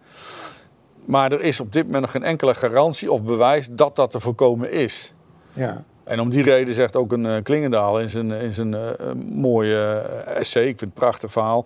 Maar 1.08 1.32
er 1.32 1.42
is 1.42 1.60
op 1.60 1.74
dit 1.74 1.86
moment 1.86 2.02
nog 2.02 2.12
geen 2.12 2.24
enkele 2.24 2.54
garantie 2.54 3.12
of 3.12 3.24
bewijs 3.24 3.68
dat 3.72 3.96
dat 3.96 4.12
te 4.12 4.20
voorkomen 4.20 4.72
is. 4.72 5.14
Ja. 5.54 5.84
En 6.04 6.20
om 6.20 6.30
die 6.30 6.44
reden 6.44 6.76
zegt 6.76 6.96
ook 6.96 7.12
een 7.12 7.26
uh, 7.26 7.36
Klingendaal 7.44 8.00
in 8.00 8.10
zijn, 8.10 8.32
in 8.32 8.54
zijn 8.54 8.72
uh, 8.72 8.90
mooie 9.32 9.98
essay, 10.26 10.62
ik 10.62 10.68
vind 10.68 10.80
het 10.80 10.90
een 10.90 10.96
prachtig 10.96 11.32
verhaal 11.32 11.66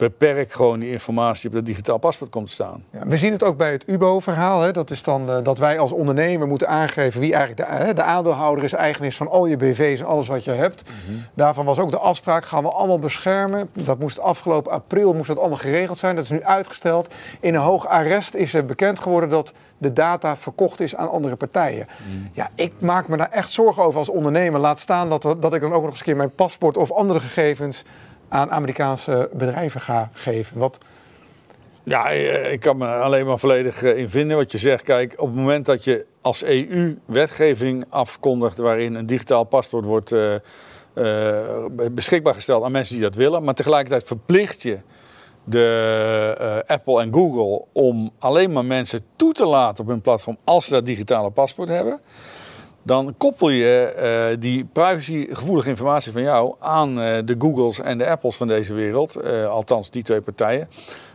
beperk 0.00 0.52
gewoon 0.52 0.78
die 0.78 0.90
informatie 0.90 1.48
op 1.48 1.54
dat 1.54 1.66
digitaal 1.66 1.98
paspoort 1.98 2.30
komt 2.30 2.46
te 2.46 2.52
staan. 2.52 2.84
Ja, 2.90 3.06
we 3.06 3.16
zien 3.16 3.32
het 3.32 3.44
ook 3.44 3.56
bij 3.56 3.72
het 3.72 3.84
UBO-verhaal. 3.86 4.72
Dat 4.72 4.90
is 4.90 5.02
dan 5.02 5.30
uh, 5.30 5.36
dat 5.42 5.58
wij 5.58 5.78
als 5.78 5.92
ondernemer 5.92 6.48
moeten 6.48 6.68
aangeven 6.68 7.20
wie 7.20 7.34
eigenlijk 7.34 7.70
de, 7.70 7.86
uh, 7.86 7.94
de 7.94 8.02
aandeelhouder 8.02 8.64
is, 8.64 8.72
eigen 8.72 9.04
is 9.04 9.16
van 9.16 9.28
al 9.28 9.46
je 9.46 9.56
BV's 9.56 10.00
en 10.00 10.06
alles 10.06 10.28
wat 10.28 10.44
je 10.44 10.50
hebt. 10.50 10.84
Mm 10.88 10.94
-hmm. 11.06 11.24
Daarvan 11.34 11.64
was 11.64 11.78
ook 11.78 11.90
de 11.90 11.98
afspraak, 11.98 12.44
gaan 12.44 12.62
we 12.62 12.70
allemaal 12.70 12.98
beschermen. 12.98 13.68
Dat 13.72 13.98
moest 13.98 14.18
afgelopen 14.18 14.72
april 14.72 15.14
moest 15.14 15.28
dat 15.28 15.38
allemaal 15.38 15.58
geregeld 15.58 15.98
zijn. 15.98 16.14
Dat 16.14 16.24
is 16.24 16.30
nu 16.30 16.44
uitgesteld. 16.44 17.08
In 17.40 17.54
een 17.54 17.60
hoog 17.60 17.86
arrest 17.86 18.34
is 18.34 18.54
er 18.54 18.64
bekend 18.64 19.00
geworden 19.00 19.28
dat 19.28 19.52
de 19.78 19.92
data 19.92 20.36
verkocht 20.36 20.80
is 20.80 20.96
aan 20.96 21.10
andere 21.10 21.36
partijen. 21.36 21.86
Mm. 22.06 22.30
Ja, 22.32 22.50
ik 22.54 22.72
maak 22.78 23.08
me 23.08 23.16
daar 23.16 23.30
echt 23.30 23.52
zorgen 23.52 23.82
over 23.82 23.98
als 23.98 24.08
ondernemer. 24.08 24.60
Laat 24.60 24.78
staan 24.78 25.08
dat, 25.08 25.22
dat 25.22 25.54
ik 25.54 25.60
dan 25.60 25.72
ook 25.72 25.82
nog 25.82 25.90
eens 25.90 25.98
een 25.98 26.04
keer 26.04 26.16
mijn 26.16 26.34
paspoort 26.34 26.76
of 26.76 26.92
andere 26.92 27.20
gegevens 27.20 27.84
aan 28.30 28.50
Amerikaanse 28.50 29.30
bedrijven 29.32 29.80
ga 29.80 30.10
geven. 30.12 30.58
Wat, 30.58 30.78
Ja, 31.82 32.10
eh, 32.10 32.52
ik 32.52 32.60
kan 32.60 32.76
me 32.76 32.86
alleen 32.86 33.26
maar 33.26 33.38
volledig 33.38 33.82
eh, 33.82 33.96
in 33.96 34.08
vinden 34.08 34.36
wat 34.36 34.52
je 34.52 34.58
zegt. 34.58 34.82
Kijk, 34.82 35.12
op 35.16 35.26
het 35.26 35.36
moment 35.36 35.66
dat 35.66 35.84
je 35.84 36.06
als 36.20 36.44
EU 36.44 36.98
wetgeving 37.04 37.84
afkondigt 37.88 38.56
waarin 38.56 38.94
een 38.94 39.06
digitaal 39.06 39.44
paspoort 39.44 39.84
wordt 39.84 40.12
uh, 40.12 40.34
beschikbaar 41.92 42.34
gesteld 42.34 42.64
aan 42.64 42.72
mensen 42.72 42.94
die 42.94 43.04
dat 43.04 43.14
willen, 43.14 43.44
maar 43.44 43.54
tegelijkertijd 43.54 44.04
verplicht 44.04 44.62
je 44.62 44.78
de 45.44 46.64
Apple 46.66 47.00
en 47.00 47.12
Google 47.12 47.64
om 47.72 48.10
alleen 48.18 48.52
maar 48.52 48.64
mensen 48.64 49.00
toe 49.16 49.32
te 49.32 49.46
laten 49.46 49.84
op 49.84 49.90
hun 49.90 50.00
platform 50.00 50.36
als 50.44 50.64
ze 50.64 50.72
dat 50.72 50.86
digitale 50.86 51.30
paspoort 51.30 51.68
hebben. 51.68 52.00
Dan 52.82 53.14
koppel 53.18 53.48
je 53.48 53.94
uh, 54.32 54.40
die 54.40 54.64
privacygevoelige 54.64 55.68
informatie 55.68 56.12
van 56.12 56.22
jou 56.22 56.54
aan 56.58 56.88
uh, 56.90 57.18
de 57.24 57.34
Googles 57.38 57.80
en 57.80 57.98
de 57.98 58.08
Apples 58.08 58.36
van 58.36 58.46
deze 58.46 58.74
wereld. 58.74 59.24
althans, 59.46 59.90
die 59.90 60.02
twee 60.02 60.20
partijen. 60.20 60.68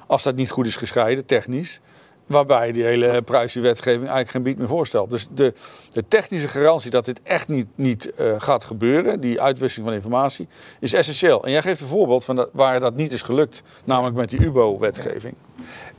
Als 0.07 0.23
dat 0.23 0.35
niet 0.35 0.51
goed 0.51 0.67
is 0.67 0.75
gescheiden, 0.75 1.25
technisch. 1.25 1.79
Waarbij 2.27 2.71
die 2.71 2.83
hele 2.83 3.21
privacywetgeving 3.21 3.99
eigenlijk 3.99 4.29
geen 4.29 4.43
bied 4.43 4.57
meer 4.57 4.67
voorstelt. 4.67 5.09
Dus 5.09 5.27
de, 5.31 5.53
de 5.89 6.07
technische 6.07 6.47
garantie 6.47 6.91
dat 6.91 7.05
dit 7.05 7.19
echt 7.23 7.47
niet, 7.47 7.67
niet 7.75 8.11
gaat 8.37 8.63
gebeuren, 8.63 9.19
die 9.19 9.41
uitwisseling 9.41 9.87
van 9.87 9.97
informatie, 9.97 10.47
is 10.79 10.93
essentieel. 10.93 11.43
En 11.43 11.51
jij 11.51 11.61
geeft 11.61 11.81
een 11.81 11.87
voorbeeld 11.87 12.25
van 12.25 12.47
waar 12.51 12.79
dat 12.79 12.95
niet 12.95 13.11
is 13.11 13.21
gelukt, 13.21 13.63
namelijk 13.83 14.15
met 14.15 14.29
die 14.29 14.41
UBO-wetgeving. 14.41 15.35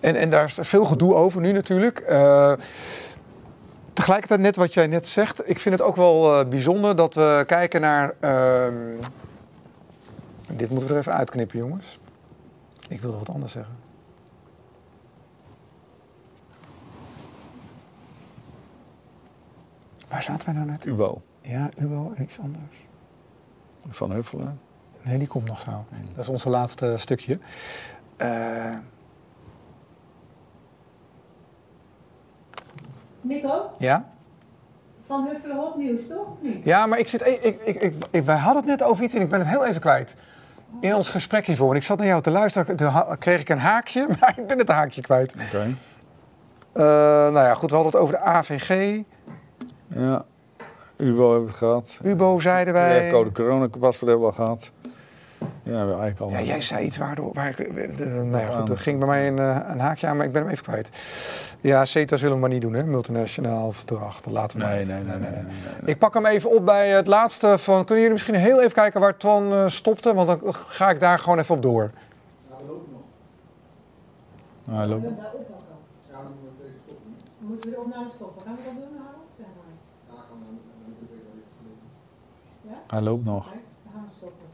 En, 0.01 0.17
en 0.17 0.31
daar 0.31 0.45
is 0.45 0.59
veel 0.61 0.85
gedoe 0.85 1.15
over 1.15 1.41
nu 1.41 1.53
natuurlijk. 1.53 2.05
Tegelijkertijd, 3.97 4.41
net 4.41 4.57
wat 4.57 4.75
jij 4.75 4.87
net 4.87 5.09
zegt, 5.09 5.49
ik 5.49 5.59
vind 5.59 5.79
het 5.79 5.89
ook 5.89 5.97
wel 5.97 6.41
uh, 6.41 6.49
bijzonder 6.49 6.97
dat 6.97 7.15
we 7.15 7.45
kijken 7.47 7.81
naar. 7.81 8.15
dit 10.47 10.71
moeten 10.71 10.89
we 10.89 10.95
er 10.95 11.01
even 11.01 11.15
uitknippen, 11.15 11.59
jongens. 11.59 11.99
Ik 12.89 13.01
wilde 13.01 13.19
wat 13.19 13.29
anders 13.29 13.53
zeggen. 13.53 13.77
Waar 20.09 20.23
zaten 20.23 20.47
wij 20.47 20.55
nou 20.55 20.67
net? 20.67 20.85
UBO. 20.85 21.23
Ja, 21.43 21.71
UBO 21.79 22.13
en 22.17 22.23
iets 22.23 22.39
anders. 22.39 22.77
Van 23.89 24.13
Huffelen? 24.13 24.61
Nee, 25.03 25.19
die 25.19 25.29
komt 25.29 25.47
nog 25.47 25.61
zo. 25.61 25.71
Mm. 25.71 26.09
Dat 26.15 26.25
is 26.25 26.29
onze 26.29 26.49
laatste 26.49 26.95
stukje. 26.97 27.39
Uh... 28.23 28.77
Nico? 33.27 33.71
Ja? 33.79 34.05
Van 35.07 35.27
Huffelen 35.27 35.57
Hopnieuws, 35.57 36.09
toch? 36.09 36.27
Of 36.27 36.43
niet? 36.43 36.65
Ja, 36.65 36.87
maar 36.87 36.99
ik 36.99 37.09
zit, 37.09 37.27
ik, 37.27 37.43
ik, 37.43 37.83
ik, 37.83 37.95
ik, 38.11 38.25
wij 38.25 38.37
hadden 38.37 38.63
het 38.63 38.79
net 38.79 38.89
over 38.89 39.05
iets 39.05 39.15
en 39.15 39.21
ik 39.21 39.29
ben 39.29 39.39
het 39.39 39.49
heel 39.49 39.67
even 39.67 39.81
kwijt. 39.81 40.15
In 40.81 40.95
ons 40.95 41.11
gesprek 41.11 41.47
hiervoor. 41.47 41.71
En 41.71 41.77
ik 41.77 41.83
zat 41.83 41.99
naar 41.99 42.07
jou 42.07 42.23
te 42.23 42.31
luisteren, 42.31 42.77
toen 42.77 43.19
kreeg 43.19 43.41
ik 43.41 43.49
een 43.49 43.59
haakje, 43.59 44.07
maar 44.21 44.35
ik 44.37 44.47
ben 44.47 44.59
het 44.59 44.69
haakje 44.69 45.01
kwijt. 45.01 45.35
Oké. 45.35 45.45
Okay. 45.45 45.77
Uh, 46.77 47.33
nou 47.33 47.47
ja, 47.47 47.55
goed, 47.55 47.71
we 47.71 47.77
hadden 47.77 47.93
het 47.93 48.03
over 48.03 48.15
de 48.15 48.21
AVG. 48.21 49.03
Ja, 49.89 50.25
UBO 50.97 51.31
hebben 51.31 51.45
we 51.45 51.49
het 51.49 51.57
gehad. 51.57 52.01
UBO 52.03 52.41
zeiden 52.41 52.75
wij. 52.75 53.05
Ja, 53.05 53.11
code 53.11 53.33
coronapaspoort 53.33 54.11
hebben 54.11 54.21
we 54.21 54.27
al 54.27 54.33
gehad. 54.33 54.73
Ja, 55.67 55.79
eigenlijk 55.79 56.21
al. 56.21 56.31
Ja, 56.31 56.41
jij 56.41 56.61
zei 56.61 56.85
iets 56.85 56.97
waardoor. 56.97 57.33
Waar, 57.33 57.57
de, 57.57 58.05
nou 58.05 58.39
ja, 58.39 58.59
goed, 58.59 58.69
er 58.69 58.79
ging 58.79 58.99
bij 58.99 59.09
mij 59.09 59.27
een, 59.29 59.39
een, 59.71 59.81
haakje 59.81 60.07
aan, 60.07 60.17
maar 60.17 60.27
ik 60.27 60.33
ben 60.33 60.43
hem 60.43 60.51
even 60.51 60.65
kwijt. 60.65 60.91
Ja, 61.61 61.85
CETA 61.85 62.17
zullen 62.17 62.35
we 62.35 62.41
maar 62.41 62.51
niet 62.51 62.63
doen, 62.63 62.73
hè? 62.73 62.85
Multinationaal 62.85 63.73
verdrag. 63.73 64.21
Dat 64.21 64.33
laten 64.33 64.59
we 64.59 64.65
nee, 64.65 64.85
nee, 64.85 65.03
nee, 65.03 65.17
nee, 65.17 65.31
nee, 65.31 65.43
nee, 65.43 65.53
Ik 65.85 65.99
pak 65.99 66.15
hem 66.15 66.27
even 66.27 66.51
op 66.51 66.65
bij 66.65 66.89
het 66.89 67.07
laatste 67.07 67.59
van. 67.59 67.77
Kunnen 67.77 67.97
jullie 67.97 68.11
misschien 68.11 68.35
heel 68.35 68.61
even 68.61 68.73
kijken 68.73 69.01
waar 69.01 69.17
Twan 69.17 69.53
uh, 69.53 69.69
stopte? 69.69 70.15
Want 70.15 70.27
dan 70.27 70.55
ga 70.55 70.91
ik 70.91 71.01
daar 71.01 71.19
gewoon 71.19 71.39
even 71.39 71.55
op 71.55 71.63
door. 71.63 71.91
Ja, 72.49 72.57
we 72.57 72.67
lopen 72.67 72.93
nog. 72.93 73.03
Nou, 74.65 74.79
hij 74.79 74.87
loopt. 74.87 75.03
Ja, 75.03 75.09
dan 76.23 76.33
moeten 76.43 76.57
we 76.59 76.65
even 76.65 76.81
stoppen. 76.87 77.15
Moeten 77.39 77.71
we 77.71 77.77
de 77.77 77.83
opname 77.83 78.09
stoppen? 78.15 78.47
Gaan 78.47 78.57
we 78.57 78.63
dat 78.65 78.75
doen, 78.75 78.99
Harold? 78.99 79.29
Maar. 79.39 79.55
Ja, 82.63 82.73
ik. 82.85 82.91
Hij 82.91 83.01
loopt 83.01 83.25
nog. 83.25 83.47
Oké, 83.47 83.57
we 83.83 83.91
gaan 83.93 84.09
stoppen. 84.17 84.45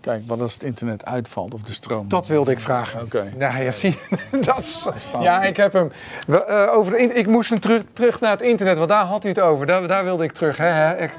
Kijk, 0.00 0.22
wat 0.26 0.40
als 0.40 0.54
het 0.54 0.62
internet 0.62 1.04
uitvalt 1.04 1.54
of 1.54 1.62
de 1.62 1.72
stroom? 1.72 2.08
Dat 2.08 2.26
wilde 2.26 2.50
ik 2.50 2.60
vragen. 2.60 3.02
Oké. 3.02 3.32
Ja, 3.38 3.56
ja, 3.56 3.70
zie 3.70 3.98
dat 4.40 4.58
is, 4.58 4.86
Ja, 5.20 5.42
ik 5.42 5.56
heb 5.56 5.72
hem. 5.72 5.92
We, 6.26 6.46
uh, 6.48 6.76
over 6.76 6.92
de, 6.92 6.98
ik 6.98 7.26
moest 7.26 7.50
hem 7.50 7.60
terug, 7.60 7.82
terug 7.92 8.20
naar 8.20 8.30
het 8.30 8.42
internet, 8.42 8.76
want 8.76 8.88
daar 8.88 9.04
had 9.04 9.22
hij 9.22 9.32
het 9.32 9.40
over. 9.40 9.66
Daar, 9.66 9.88
daar 9.88 10.04
wilde 10.04 10.24
ik 10.24 10.32
terug. 10.32 10.56
Hè, 10.56 10.66
hè. 10.66 11.02
Ik, 11.02 11.14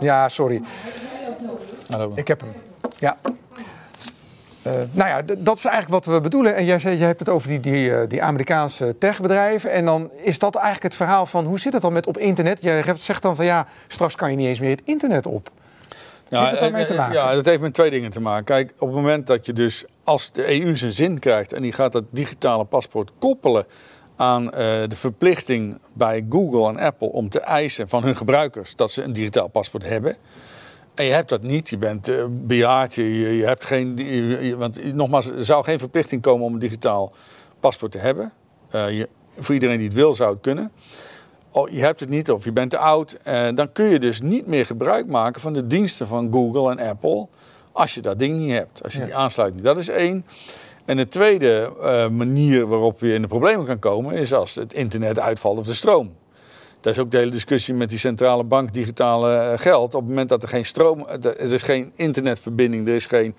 ja, 0.00 0.28
sorry. 0.28 0.62
Ik 2.14 2.28
heb 2.28 2.40
hem. 2.40 2.52
Ja. 2.96 3.16
Uh, 4.66 4.72
nou 4.90 5.08
ja, 5.08 5.22
dat 5.38 5.56
is 5.56 5.64
eigenlijk 5.64 6.04
wat 6.04 6.14
we 6.14 6.20
bedoelen. 6.20 6.54
En 6.54 6.64
jij, 6.64 6.78
zei, 6.78 6.96
jij 6.96 7.06
hebt 7.06 7.20
het 7.20 7.28
over 7.28 7.48
die, 7.48 7.60
die, 7.60 7.88
uh, 7.88 8.00
die 8.08 8.22
Amerikaanse 8.22 8.98
techbedrijven. 8.98 9.70
En 9.70 9.84
dan 9.84 10.10
is 10.12 10.38
dat 10.38 10.54
eigenlijk 10.54 10.84
het 10.84 10.94
verhaal 10.94 11.26
van 11.26 11.44
hoe 11.44 11.60
zit 11.60 11.72
het 11.72 11.82
dan 11.82 11.92
met 11.92 12.06
op 12.06 12.18
internet? 12.18 12.62
Jij 12.62 12.94
zegt 12.98 13.22
dan 13.22 13.36
van 13.36 13.44
ja, 13.44 13.66
straks 13.86 14.14
kan 14.14 14.30
je 14.30 14.36
niet 14.36 14.46
eens 14.46 14.60
meer 14.60 14.70
het 14.70 14.82
internet 14.84 15.26
op. 15.26 15.50
Ja, 16.28 16.40
heeft 16.40 16.50
het 16.50 16.60
daarmee 16.60 16.84
te 16.84 16.94
maken? 16.94 17.14
ja, 17.14 17.34
dat 17.34 17.44
heeft 17.44 17.60
met 17.60 17.74
twee 17.74 17.90
dingen 17.90 18.10
te 18.10 18.20
maken. 18.20 18.44
Kijk, 18.44 18.72
op 18.78 18.88
het 18.88 18.96
moment 18.96 19.26
dat 19.26 19.46
je 19.46 19.52
dus, 19.52 19.84
als 20.04 20.32
de 20.32 20.62
EU 20.62 20.76
zijn 20.76 20.92
zin 20.92 21.18
krijgt 21.18 21.52
en 21.52 21.62
die 21.62 21.72
gaat 21.72 21.92
dat 21.92 22.04
digitale 22.10 22.64
paspoort 22.64 23.12
koppelen 23.18 23.66
aan 24.16 24.44
uh, 24.44 24.50
de 24.52 24.86
verplichting 24.96 25.80
bij 25.94 26.26
Google 26.30 26.68
en 26.68 26.76
Apple 26.76 27.12
om 27.12 27.28
te 27.28 27.40
eisen 27.40 27.88
van 27.88 28.02
hun 28.02 28.16
gebruikers 28.16 28.76
dat 28.76 28.90
ze 28.90 29.02
een 29.02 29.12
digitaal 29.12 29.48
paspoort 29.48 29.88
hebben. 29.88 30.16
En 30.94 31.04
je 31.04 31.12
hebt 31.12 31.28
dat 31.28 31.42
niet, 31.42 31.68
je 31.68 31.78
bent 31.78 32.08
uh, 32.08 32.24
bejaard, 32.30 32.94
je, 32.94 33.36
je, 33.36 33.44
hebt 33.44 33.64
geen. 33.64 33.96
Je, 33.96 34.56
want 34.56 34.94
nogmaals, 34.94 35.30
er 35.30 35.44
zou 35.44 35.64
geen 35.64 35.78
verplichting 35.78 36.22
komen 36.22 36.46
om 36.46 36.52
een 36.52 36.58
digitaal 36.58 37.12
paspoort 37.60 37.92
te 37.92 37.98
hebben. 37.98 38.32
Uh, 38.70 38.90
je, 38.98 39.08
voor 39.30 39.54
iedereen 39.54 39.78
die 39.78 39.86
het 39.86 39.96
wil, 39.96 40.14
zou 40.14 40.32
het 40.32 40.40
kunnen. 40.40 40.72
Oh, 41.56 41.68
je 41.68 41.80
hebt 41.80 42.00
het 42.00 42.08
niet 42.08 42.30
of 42.30 42.44
je 42.44 42.52
bent 42.52 42.70
te 42.70 42.78
oud. 42.78 43.16
Uh, 43.26 43.48
dan 43.54 43.72
kun 43.72 43.84
je 43.84 43.98
dus 43.98 44.20
niet 44.20 44.46
meer 44.46 44.66
gebruik 44.66 45.06
maken 45.06 45.40
van 45.40 45.52
de 45.52 45.66
diensten 45.66 46.06
van 46.06 46.32
Google 46.32 46.70
en 46.70 46.88
Apple. 46.88 47.26
Als 47.72 47.94
je 47.94 48.00
dat 48.00 48.18
ding 48.18 48.38
niet 48.38 48.52
hebt, 48.52 48.82
als 48.82 48.92
je 48.92 48.98
Ja. 48.98 49.04
die 49.04 49.14
aansluiting. 49.14 49.62
Dat 49.62 49.78
is 49.78 49.88
één. 49.88 50.26
En 50.84 50.96
de 50.96 51.08
tweede 51.08 51.72
uh, 51.82 52.08
manier 52.08 52.66
waarop 52.66 53.00
je 53.00 53.12
in 53.12 53.22
de 53.22 53.28
problemen 53.28 53.66
kan 53.66 53.78
komen 53.78 54.14
is 54.14 54.32
als 54.32 54.54
het 54.54 54.72
internet 54.72 55.18
uitvalt 55.18 55.58
of 55.58 55.66
de 55.66 55.74
stroom. 55.74 56.14
Dat 56.86 56.94
is 56.94 57.00
ook 57.00 57.10
de 57.10 57.18
hele 57.18 57.30
discussie 57.30 57.74
met 57.74 57.88
die 57.88 57.98
centrale 57.98 58.44
bank 58.44 58.74
digitale 58.74 59.52
uh, 59.52 59.58
geld. 59.58 59.94
Op 59.94 60.00
het 60.00 60.08
moment 60.08 60.28
dat 60.28 60.42
er 60.42 60.48
geen 60.48 60.64
stroom, 60.64 61.06
er 61.22 61.40
is 61.40 61.62
geen 61.62 61.92
internetverbinding, 61.94 62.88
er 62.88 62.94
is 62.94 63.06
geen 63.06 63.34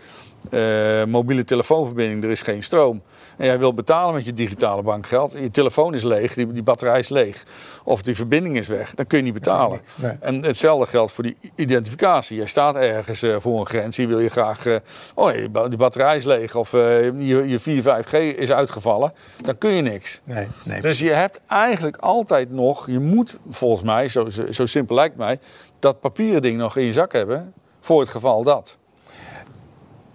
uh, 0.51 1.04
mobiele 1.06 1.44
telefoonverbinding, 1.44 2.24
er 2.24 2.30
is 2.30 2.42
geen 2.42 2.63
stroom. 2.63 3.01
En 3.38 3.46
jij 3.46 3.60
wil 3.60 3.74
betalen 3.74 4.13
met 4.13 4.25
je 4.25 4.34
digitale 4.34 4.82
bankgeld, 4.82 5.34
je 5.34 5.51
telefoon 5.51 5.94
is 5.94 6.04
leeg, 6.04 6.34
die, 6.34 6.51
die 6.51 6.63
batterij 6.63 7.00
is 7.00 7.10
leeg. 7.10 7.44
Of 7.84 8.01
die 8.01 8.16
verbinding 8.16 8.58
is 8.58 8.68
weg, 8.68 8.96
dan 8.96 9.08
kun 9.08 9.18
je 9.18 9.24
niet 9.24 9.34
betalen. 9.34 9.82
Nee. 9.96 10.12
En 10.20 10.44
hetzelfde 10.44 10.86
geldt 10.86 11.12
voor 11.12 11.24
die 11.24 11.38
identificatie. 11.56 12.38
Je 12.38 12.46
staat 12.46 12.75
ergens 12.75 13.24
uh, 13.24 13.36
voor 13.39 13.60
een 13.60 13.68
grens, 13.68 13.96
je 13.96 14.08
wil 14.08 14.20
je 14.20 14.30
graag, 14.30 14.66
uh, 14.66 14.75
oh 15.16 15.32
die 15.70 15.77
batterij 15.77 16.16
is 16.16 16.25
leeg 16.25 16.56
of 16.56 16.72
je, 16.72 17.44
je 17.48 17.60
4, 17.60 17.84
5G 17.84 18.38
is 18.38 18.51
uitgevallen, 18.51 19.13
dan 19.42 19.58
kun 19.58 19.72
je 19.72 19.82
niks. 19.82 20.22
Nee, 20.24 20.48
nee. 20.63 20.82
Dus 20.82 21.00
je 21.00 21.12
hebt 21.12 21.42
eigenlijk 21.48 21.98
altijd 21.98 22.51
nog, 22.51 22.88
je 22.88 23.00
moet 23.00 23.37
volgens 23.50 23.82
mij, 23.82 24.08
zo, 24.08 24.29
zo, 24.29 24.65
simpel 24.65 24.96
lijkt 24.96 25.15
mij, 25.15 25.39
dat 25.79 26.00
papieren 26.00 26.41
ding 26.41 26.58
nog 26.58 26.77
in 26.77 26.86
je 26.86 26.94
zak 26.94 27.12
hebben 27.12 27.53
voor 27.79 28.00
het 28.00 28.10
geval 28.10 28.44
dat. 28.44 28.77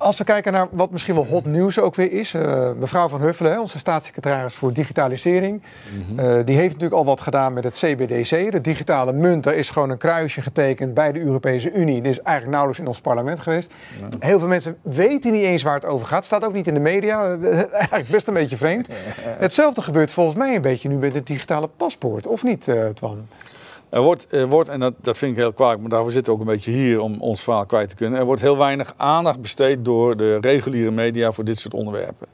Als 0.02 0.18
we 0.18 0.24
kijken 0.24 0.52
naar 0.52 0.68
wat 0.70 0.90
misschien 0.90 1.14
wel 1.14 1.26
hot 1.26 1.44
nieuws 1.44 1.78
ook 1.78 1.94
weer 1.94 2.12
is. 2.12 2.34
Uh, 2.34 2.70
mevrouw 2.78 3.08
Van 3.08 3.20
Huffelen, 3.20 3.60
onze 3.60 3.78
staatssecretaris 3.78 4.54
voor 4.54 4.72
digitalisering. 4.72 5.62
Mm 5.62 6.16
-hmm. 6.16 6.18
uh, 6.18 6.44
die 6.44 6.56
heeft 6.56 6.72
natuurlijk 6.72 6.94
al 6.94 7.04
wat 7.04 7.20
gedaan 7.20 7.52
met 7.52 7.64
het 7.64 7.74
CBDC. 7.74 8.52
De 8.52 8.60
digitale 8.60 9.12
munt, 9.12 9.44
daar 9.44 9.54
is 9.54 9.70
gewoon 9.70 9.90
een 9.90 9.98
kruisje 9.98 10.42
getekend 10.42 10.94
bij 10.94 11.12
de 11.12 11.20
Europese 11.20 11.72
Unie. 11.72 12.02
Dit 12.02 12.12
is 12.12 12.20
eigenlijk 12.20 12.48
nauwelijks 12.48 12.80
in 12.80 12.86
ons 12.86 13.00
parlement 13.00 13.40
geweest. 13.40 13.72
Ja. 14.00 14.08
Heel 14.18 14.38
veel 14.38 14.48
mensen 14.48 14.76
weten 14.82 15.32
niet 15.32 15.42
eens 15.42 15.62
waar 15.62 15.74
het 15.74 15.86
over 15.86 16.06
gaat. 16.06 16.24
Staat 16.24 16.44
ook 16.44 16.52
niet 16.52 16.66
in 16.66 16.74
de 16.74 16.80
media. 16.80 17.36
eigenlijk 17.72 18.08
best 18.08 18.28
een 18.28 18.34
beetje 18.34 18.56
vreemd. 18.56 18.88
Hetzelfde 19.46 19.82
gebeurt 19.82 20.10
volgens 20.10 20.36
mij 20.36 20.54
een 20.54 20.62
beetje 20.62 20.88
nu 20.88 20.96
met 20.96 21.14
het 21.14 21.26
digitale 21.26 21.68
paspoort. 21.76 22.26
Of 22.26 22.42
niet, 22.42 22.66
uh, 22.66 22.86
Twan? 22.86 23.26
Er 23.92 24.00
wordt, 24.00 24.26
er 24.30 24.48
wordt 24.48 24.68
en 24.68 24.80
dat, 24.80 24.94
dat 25.00 25.18
vind 25.18 25.32
ik 25.32 25.38
heel 25.38 25.52
kwalijk, 25.52 25.80
maar 25.80 25.90
daarvoor 25.90 26.10
zitten 26.10 26.32
we 26.32 26.38
ook 26.38 26.46
een 26.46 26.52
beetje 26.54 26.70
hier 26.70 27.00
om 27.00 27.20
ons 27.20 27.42
verhaal 27.42 27.66
kwijt 27.66 27.88
te 27.88 27.94
kunnen. 27.94 28.18
Er 28.18 28.24
wordt 28.24 28.40
heel 28.42 28.58
weinig 28.58 28.94
aandacht 28.96 29.40
besteed 29.40 29.84
door 29.84 30.16
de 30.16 30.38
reguliere 30.40 30.90
media 30.90 31.32
voor 31.32 31.44
dit 31.44 31.58
soort 31.58 31.74
onderwerpen. 31.74 32.26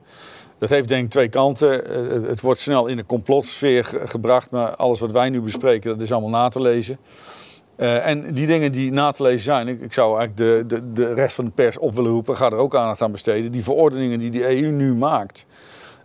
Dat 0.58 0.68
heeft 0.68 0.88
denk 0.88 1.04
ik 1.04 1.10
twee 1.10 1.28
kanten. 1.28 1.70
Het 2.26 2.40
wordt 2.40 2.60
snel 2.60 2.86
in 2.86 2.96
de 2.96 3.06
complotsfeer 3.06 3.84
gebracht, 4.04 4.50
maar 4.50 4.76
alles 4.76 5.00
wat 5.00 5.12
wij 5.12 5.28
nu 5.28 5.40
bespreken, 5.40 5.90
dat 5.90 6.00
is 6.00 6.12
allemaal 6.12 6.40
na 6.40 6.48
te 6.48 6.60
lezen. 6.60 6.98
Uh, 7.76 8.06
en 8.06 8.34
die 8.34 8.46
dingen 8.46 8.72
die 8.72 8.92
na 8.92 9.10
te 9.10 9.22
lezen 9.22 9.40
zijn, 9.40 9.68
ik, 9.68 9.92
zou 9.92 10.18
eigenlijk 10.18 10.68
de, 10.68 10.74
de, 10.76 10.92
de 10.92 11.14
rest 11.14 11.34
van 11.34 11.44
de 11.44 11.50
pers 11.50 11.78
op 11.78 11.94
willen 11.94 12.10
roepen, 12.10 12.36
ga 12.36 12.50
er 12.50 12.56
ook 12.56 12.74
aandacht 12.74 13.02
aan 13.02 13.12
besteden. 13.12 13.52
Die 13.52 13.62
verordeningen 13.62 14.18
die 14.18 14.30
de 14.30 14.62
EU 14.62 14.70
nu 14.70 14.94
maakt, 14.94 15.46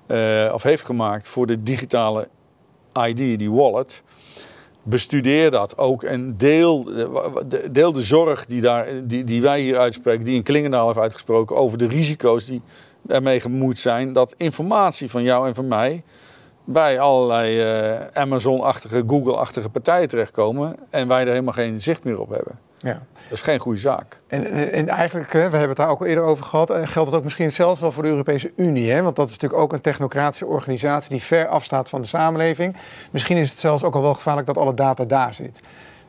uh, 0.08 0.52
of 0.54 0.64
heeft 0.64 0.86
gemaakt 0.86 1.28
voor 1.28 1.46
de 1.46 1.64
digitale 1.64 2.28
ID, 3.08 3.18
die 3.18 3.52
wallet. 3.52 4.04
Bestudeer 4.84 5.52
dat 5.52 5.78
ook 5.78 6.04
en 6.04 6.38
deel, 6.38 6.84
de- 6.84 7.68
deel 7.72 7.94
de 7.94 8.02
zorg 8.02 8.46
die, 8.46 8.62
daar, 8.62 8.88
die, 9.04 9.24
die 9.24 9.42
wij 9.42 9.62
hier 9.62 9.78
uitspreken, 9.78 10.26
die 10.26 10.36
in 10.36 10.44
Klingendaal 10.44 10.88
heeft 10.88 11.00
uitgesproken, 11.00 11.56
over 11.56 11.78
de 11.78 11.88
risico's 11.88 12.46
die 12.46 12.62
ermee 13.08 13.40
gemoeid 13.40 13.80
zijn. 13.80 14.14
Dat 14.14 14.34
informatie 14.38 15.10
van 15.10 15.24
jou 15.24 15.48
en 15.48 15.56
van 15.56 15.68
mij 15.68 16.04
bij 16.66 17.00
allerlei 17.00 17.60
eh, 17.62 18.08
Amazon-achtige, 18.14 19.04
Google-achtige 19.08 19.70
partijen 19.70 20.08
terechtkomen 20.10 20.76
en 20.90 21.08
wij 21.08 21.22
er 21.22 21.28
helemaal 21.28 21.54
geen 21.54 21.82
zicht 21.82 22.04
meer 22.04 22.20
op 22.20 22.30
hebben. 22.30 22.60
Ja. 22.84 23.02
Dat 23.30 23.32
is 23.38 23.42
geen 23.42 23.60
goede 23.60 23.80
zaak. 23.80 24.20
En, 24.28 24.52
en, 24.52 24.72
en 24.72 24.88
eigenlijk, 24.88 25.34
hè, 25.34 25.40
we 25.40 25.50
hebben 25.50 25.68
het 25.68 25.78
daar 25.78 25.90
ook 25.90 26.00
al 26.00 26.06
eerder 26.06 26.24
over 26.24 26.46
gehad, 26.46 26.70
eh, 26.70 26.88
geldt 26.88 27.10
het 27.10 27.18
ook 27.18 27.24
misschien 27.24 27.52
zelfs 27.52 27.80
wel 27.80 27.92
voor 27.92 28.04
de 28.04 28.10
Europese 28.10 28.52
Unie. 28.56 28.92
Hè? 28.92 29.02
Want 29.02 29.16
dat 29.16 29.26
is 29.26 29.32
natuurlijk 29.32 29.62
ook 29.62 29.74
een 29.74 29.82
technocratische 29.82 30.46
organisatie 30.46 31.10
die 31.10 31.22
ver 31.22 31.48
afstaat 31.48 31.90
van 31.90 32.02
de 32.02 32.08
samenleving. 32.08 32.76
Misschien 33.12 33.38
is 33.38 33.50
het 33.50 33.60
zelfs 33.60 33.84
ook 33.84 33.96
al 33.96 34.02
wel 34.02 34.14
gevaarlijk 34.14 34.48
dat 34.48 34.58
alle 34.58 34.74
data 34.74 35.06
daar 35.06 35.34
zit. 35.34 35.60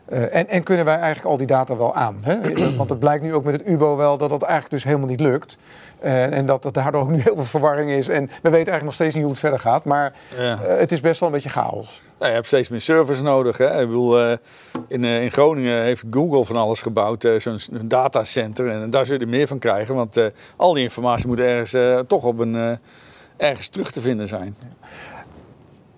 Eh, 0.04 0.34
en, 0.34 0.49
en 0.49 0.62
kunnen 0.62 0.84
wij 0.84 0.94
eigenlijk 0.96 1.26
al 1.26 1.37
die 1.37 1.46
data 1.46 1.76
wel 1.76 1.94
aan? 1.94 2.18
Hè? 2.23 2.37
Want 2.76 2.90
het 2.90 2.99
blijkt 2.99 3.23
nu 3.23 3.34
ook 3.34 3.44
met 3.44 3.54
het 3.54 3.68
UBO 3.68 3.96
wel 3.96 4.16
dat 4.18 4.30
dat 4.30 4.42
eigenlijk 4.42 4.73
dus 4.73 4.84
helemaal 4.84 5.08
niet 5.08 5.20
lukt. 5.20 5.58
Eh, 6.00 6.32
en 6.37 6.46
dat, 6.46 6.62
dat 6.62 6.75
daardoor 6.75 7.00
ook 7.02 7.08
nu 7.08 7.20
heel 7.20 7.34
veel 7.34 7.44
verwarring 7.44 7.90
is. 7.90 8.08
En 8.08 8.25
we 8.25 8.30
weten 8.32 8.50
eigenlijk 8.52 8.84
nog 8.84 8.94
steeds 8.94 9.14
niet 9.14 9.23
hoe 9.23 9.32
het 9.32 9.40
verder 9.40 9.58
gaat. 9.58 9.84
Maar 9.84 10.12
Ja. 10.37 10.58
eh, 10.62 10.78
het 10.78 10.92
is 10.92 11.00
best 11.00 11.20
wel 11.20 11.28
een 11.28 11.34
beetje 11.34 11.50
chaos. 11.50 12.02
Nou, 12.18 12.28
je 12.30 12.34
hebt 12.34 12.46
steeds 12.46 12.68
meer 12.68 12.80
servers 12.80 13.20
nodig. 13.23 13.58
Hè? 13.58 13.80
Ik 13.80 13.87
bedoel, 13.87 14.20
in, 14.88 15.04
in 15.04 15.30
Groningen 15.30 15.82
heeft 15.82 16.04
Google 16.11 16.44
van 16.44 16.56
alles 16.56 16.82
gebouwd, 16.82 17.28
zo'n 17.38 17.58
datacenter. 17.84 18.68
En 18.68 18.90
daar 18.90 19.06
zul 19.06 19.14
je 19.16 19.23
er 19.23 19.28
meer 19.28 19.46
van 19.46 19.58
krijgen, 19.58 19.94
want 19.94 20.20
al 20.56 20.73
die 20.73 20.82
informatie 20.82 21.26
moet 21.26 21.38
ergens 21.38 21.76
toch 22.06 22.23
op 22.23 22.38
een, 22.38 22.78
ergens 23.37 23.68
terug 23.68 23.90
te 23.90 24.00
vinden 24.00 24.28
zijn. 24.28 24.56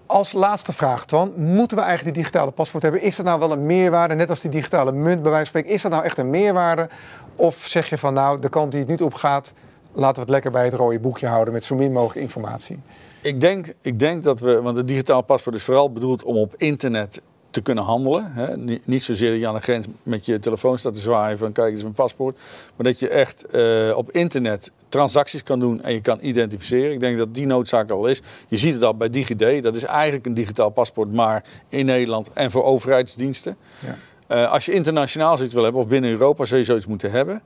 Als 0.07 0.33
laatste 0.33 0.73
vraag, 0.73 1.07
Twan. 1.07 1.33
Moeten 1.37 1.77
we 1.77 1.83
eigenlijk 1.83 2.15
die 2.15 2.25
digitale 2.25 2.51
paspoort 2.51 2.83
hebben? 2.83 3.03
Is 3.03 3.17
dat 3.17 3.27
nou 3.27 3.39
wel 3.39 3.53
een 3.53 3.67
meerwaarde? 3.67 4.15
Net 4.15 4.31
als 4.31 4.41
die 4.41 4.51
digitale 4.51 4.93
munt 4.93 5.23
bij 5.23 5.31
wijze 5.31 5.51
van 5.51 5.61
spreken. 5.61 5.71
Is 5.71 5.83
dat 5.83 5.91
nou 5.91 6.05
echt 6.05 6.19
een 6.19 6.31
meerwaarde? 6.31 6.89
Of 7.37 7.57
zeg 7.67 7.89
je 7.89 7.99
van 7.99 8.15
nou, 8.15 8.41
de 8.41 8.49
kant 8.49 8.71
die 8.71 8.81
het 8.81 8.89
niet 8.89 9.03
op 9.03 9.15
gaat... 9.15 9.53
laten 9.93 10.15
we 10.15 10.21
het 10.21 10.31
lekker 10.31 10.51
bij 10.51 10.65
het 10.65 10.75
rode 10.75 10.99
boekje 10.99 11.27
houden 11.27 11.53
met 11.53 11.65
zo 11.65 11.75
min 11.75 11.93
mogelijk 11.93 12.21
informatie. 12.21 12.79
Ik 13.23 13.41
denk, 13.41 13.75
ik 13.81 13.99
denk 13.99 14.23
dat 14.23 14.41
we, 14.41 14.63
want 14.63 14.77
het 14.77 14.89
digitaal 14.89 15.23
paspoort 15.23 15.57
is 15.57 15.65
vooral 15.65 15.93
bedoeld 15.93 16.23
om 16.23 16.37
op 16.37 16.55
internet 16.57 17.21
te 17.57 17.63
kunnen 17.63 17.85
handelen. 17.85 18.33
Hè? 18.33 18.57
Niet, 18.85 19.03
zozeer 19.03 19.31
dat 19.31 19.41
je 19.41 19.49
aan 19.49 19.55
de 19.55 19.61
grens 19.61 19.87
met 20.03 20.27
je 20.27 20.39
telefoon 20.39 20.79
staat 20.79 20.95
te 20.95 21.01
zwaaien 21.01 21.39
van 21.39 21.53
kijk 21.53 21.73
eens 21.73 21.83
mijn 21.83 21.95
paspoort. 21.95 22.39
Maar 22.77 22.87
dat 22.87 22.99
je 22.99 23.09
echt 23.09 23.47
eh, 23.47 23.97
op 23.97 24.11
internet 24.11 24.73
transacties 24.89 25.43
kan 25.43 25.59
doen 25.59 25.83
en 25.83 25.93
je 25.93 26.01
kan 26.01 26.19
identificeren. 26.21 26.93
Ik 26.93 27.01
denk 27.01 27.19
dat 27.19 27.35
die 27.35 27.47
noodzaak 27.47 27.91
al 27.91 28.07
is. 28.07 28.23
Je 28.49 28.57
ziet 28.57 28.73
het 28.73 28.83
al 28.83 28.97
bij 28.97 29.11
DigiD. 29.11 29.63
Dat 29.63 29.77
is 29.77 29.85
eigenlijk 29.85 30.27
een 30.27 30.35
digitaal 30.35 30.71
paspoort, 30.71 31.13
maar 31.13 31.45
in 31.69 31.87
Nederland 31.87 32.31
en 32.33 32.51
voor 32.51 32.65
overheidsdiensten. 32.65 33.57
Ja. 33.79 33.97
Eh, 34.27 34.53
als 34.53 34.67
je 34.67 34.73
internationaal 34.73 35.37
zoiets 35.37 35.55
wil 35.55 35.63
hebben 35.63 35.81
of 35.81 35.89
binnen 35.89 36.11
Europa 36.11 36.45
zou 36.45 36.61
je 36.61 36.67
zoiets 36.67 36.87
moeten 36.87 37.11
hebben. 37.11 37.43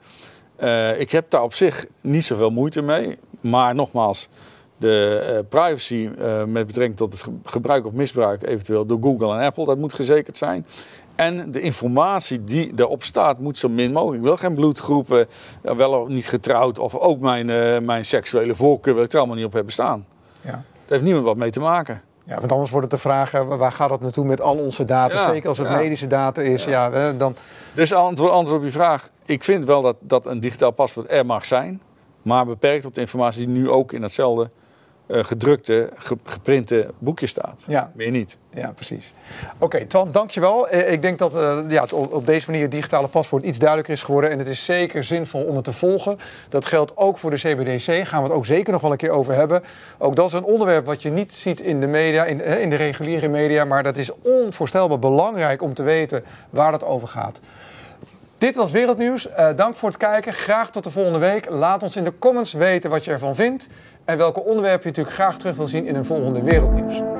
Eh, 0.56 1.00
ik 1.00 1.10
heb 1.10 1.30
daar 1.30 1.42
op 1.42 1.54
zich 1.54 1.86
niet 2.00 2.24
zoveel 2.24 2.50
moeite 2.50 2.82
mee. 2.82 3.18
Maar 3.40 3.74
nogmaals, 3.74 4.28
de 4.80 5.16
eh, 5.18 5.38
privacy 5.48 6.10
eh, 6.18 6.44
met 6.44 6.66
betrekking 6.66 6.96
tot 6.96 7.12
het 7.12 7.22
ge- 7.22 7.30
gebruik 7.44 7.86
of 7.86 7.92
misbruik 7.92 8.42
eventueel 8.46 8.86
door 8.86 8.98
Google 9.02 9.34
en 9.38 9.44
Apple, 9.46 9.64
dat 9.64 9.78
moet 9.78 9.92
gezekerd 9.92 10.36
zijn. 10.36 10.66
En 11.14 11.52
de 11.52 11.60
informatie 11.60 12.44
die 12.44 12.72
erop 12.76 13.02
staat 13.04 13.38
moet 13.38 13.58
zo 13.58 13.68
min 13.68 13.92
mogelijk. 13.92 14.18
Ik 14.18 14.24
wil 14.24 14.36
geen 14.36 14.54
bloedgroepen, 14.54 15.26
eh, 15.62 15.74
wel 15.74 15.92
of 15.92 16.08
niet 16.08 16.28
getrouwd 16.28 16.78
of 16.78 16.94
ook 16.96 17.20
mijn, 17.20 17.46
mijn 17.84 18.04
seksuele 18.04 18.54
voorkeur 18.54 18.94
wil 18.94 19.02
ik 19.04 19.12
er 19.12 19.18
allemaal 19.18 19.36
niet 19.36 19.44
op 19.44 19.52
hebben 19.52 19.72
staan. 19.72 20.06
Ja. 20.40 20.50
Daar 20.50 20.62
heeft 20.86 21.02
niemand 21.02 21.24
wat 21.24 21.36
mee 21.36 21.50
te 21.50 21.60
maken. 21.60 22.02
Ja, 22.24 22.38
want 22.38 22.52
anders 22.52 22.70
wordt 22.70 22.90
het 22.90 22.94
de 23.02 23.08
vraag, 23.08 23.30
waar 23.44 23.72
gaat 23.72 23.88
dat 23.88 24.00
naartoe 24.00 24.24
met 24.24 24.40
al 24.40 24.56
onze 24.56 24.84
data? 24.84 25.14
Ja, 25.14 25.28
Zeker 25.30 25.48
als 25.48 25.58
het 25.58 25.68
ja. 25.68 25.76
medische 25.76 26.06
data 26.06 26.42
is. 26.42 26.64
Ja. 26.64 27.12
dan, 27.12 27.34
Dus 27.74 27.92
antwoord, 27.92 28.32
antwoord 28.32 28.58
op 28.58 28.64
je 28.64 28.70
vraag. 28.72 29.08
Ik 29.24 29.44
vind 29.44 29.64
wel 29.64 29.82
dat, 29.82 29.96
dat 30.00 30.26
een 30.26 30.40
digitaal 30.40 30.70
paspoort 30.70 31.10
er 31.10 31.26
mag 31.26 31.44
zijn. 31.44 31.80
Maar 32.22 32.46
beperkt 32.46 32.82
tot 32.82 32.94
de 32.94 33.00
informatie 33.00 33.46
die 33.46 33.56
nu 33.56 33.70
ook 33.70 33.92
in 33.92 34.02
hetzelfde 34.02 34.42
eh, 34.42 34.48
gedrukte, 35.10 35.90
ge- 35.96 36.16
geprinte 36.24 36.90
boekje 36.98 37.26
staat. 37.26 37.64
ja, 37.68 37.90
Meer 37.94 38.10
niet. 38.10 38.36
ja, 38.54 38.72
precies. 38.74 39.12
Oké, 39.58 39.84
Twan, 39.86 40.12
dankjewel. 40.12 40.68
Eh, 40.68 40.92
ik 40.92 41.02
denk 41.02 41.18
dat 41.18 41.34
eh, 41.34 41.58
ja, 41.68 41.84
op 41.90 42.26
deze 42.26 42.46
manier 42.46 42.62
het 42.62 42.70
digitale 42.72 43.08
paspoort 43.08 43.44
iets 43.44 43.58
duidelijker 43.58 43.94
is 43.94 44.02
geworden. 44.02 44.30
En 44.30 44.38
het 44.38 44.48
is 44.48 44.64
zeker 44.64 45.04
zinvol 45.04 45.42
om 45.44 45.54
het 45.56 45.64
te 45.64 45.72
volgen. 45.72 46.18
Dat 46.48 46.66
geldt 46.66 46.96
ook 46.96 47.18
voor 47.18 47.30
de 47.30 47.36
CBDC. 47.36 48.06
Gaan 48.08 48.22
we 48.22 48.28
het 48.28 48.36
ook 48.36 48.46
zeker 48.46 48.72
nog 48.72 48.82
wel 48.82 48.90
een 48.90 48.96
keer 48.96 49.10
over 49.10 49.34
hebben. 49.34 49.62
Ook 49.98 50.16
dat 50.16 50.26
is 50.26 50.32
een 50.32 50.44
onderwerp 50.44 50.86
wat 50.86 51.02
je 51.02 51.10
niet 51.10 51.34
ziet 51.34 51.60
in 51.60 51.80
de 51.80 51.86
media, 51.86 52.24
in, 52.24 52.42
eh, 52.42 52.60
in 52.60 52.70
de 52.70 52.76
reguliere 52.76 53.28
media. 53.28 53.64
Maar 53.64 53.82
dat 53.82 53.96
is 53.96 54.10
onvoorstelbaar 54.22 54.98
belangrijk 54.98 55.62
om 55.62 55.74
te 55.74 55.82
weten 55.82 56.24
waar 56.50 56.72
het 56.72 56.84
over 56.84 57.08
gaat. 57.08 57.40
Dit 58.38 58.56
was 58.56 58.70
Wereldnieuws. 58.70 59.28
Eh, 59.28 59.48
dank 59.56 59.74
voor 59.76 59.88
het 59.88 59.98
kijken. 59.98 60.32
Graag 60.34 60.70
tot 60.70 60.84
de 60.84 60.90
volgende 60.90 61.18
week. 61.18 61.48
Laat 61.50 61.82
ons 61.82 61.96
in 61.96 62.04
de 62.04 62.18
comments 62.18 62.52
weten 62.52 62.90
wat 62.90 63.04
je 63.04 63.10
ervan 63.10 63.34
vindt. 63.34 63.66
En 64.04 64.18
welke 64.18 64.40
onderwerpen 64.40 64.82
je 64.82 64.88
natuurlijk 64.88 65.14
graag 65.14 65.38
terug 65.38 65.56
wil 65.56 65.68
zien 65.68 65.86
in 65.86 65.94
een 65.94 66.04
volgende 66.04 66.42
Wereldnieuws. 66.42 67.19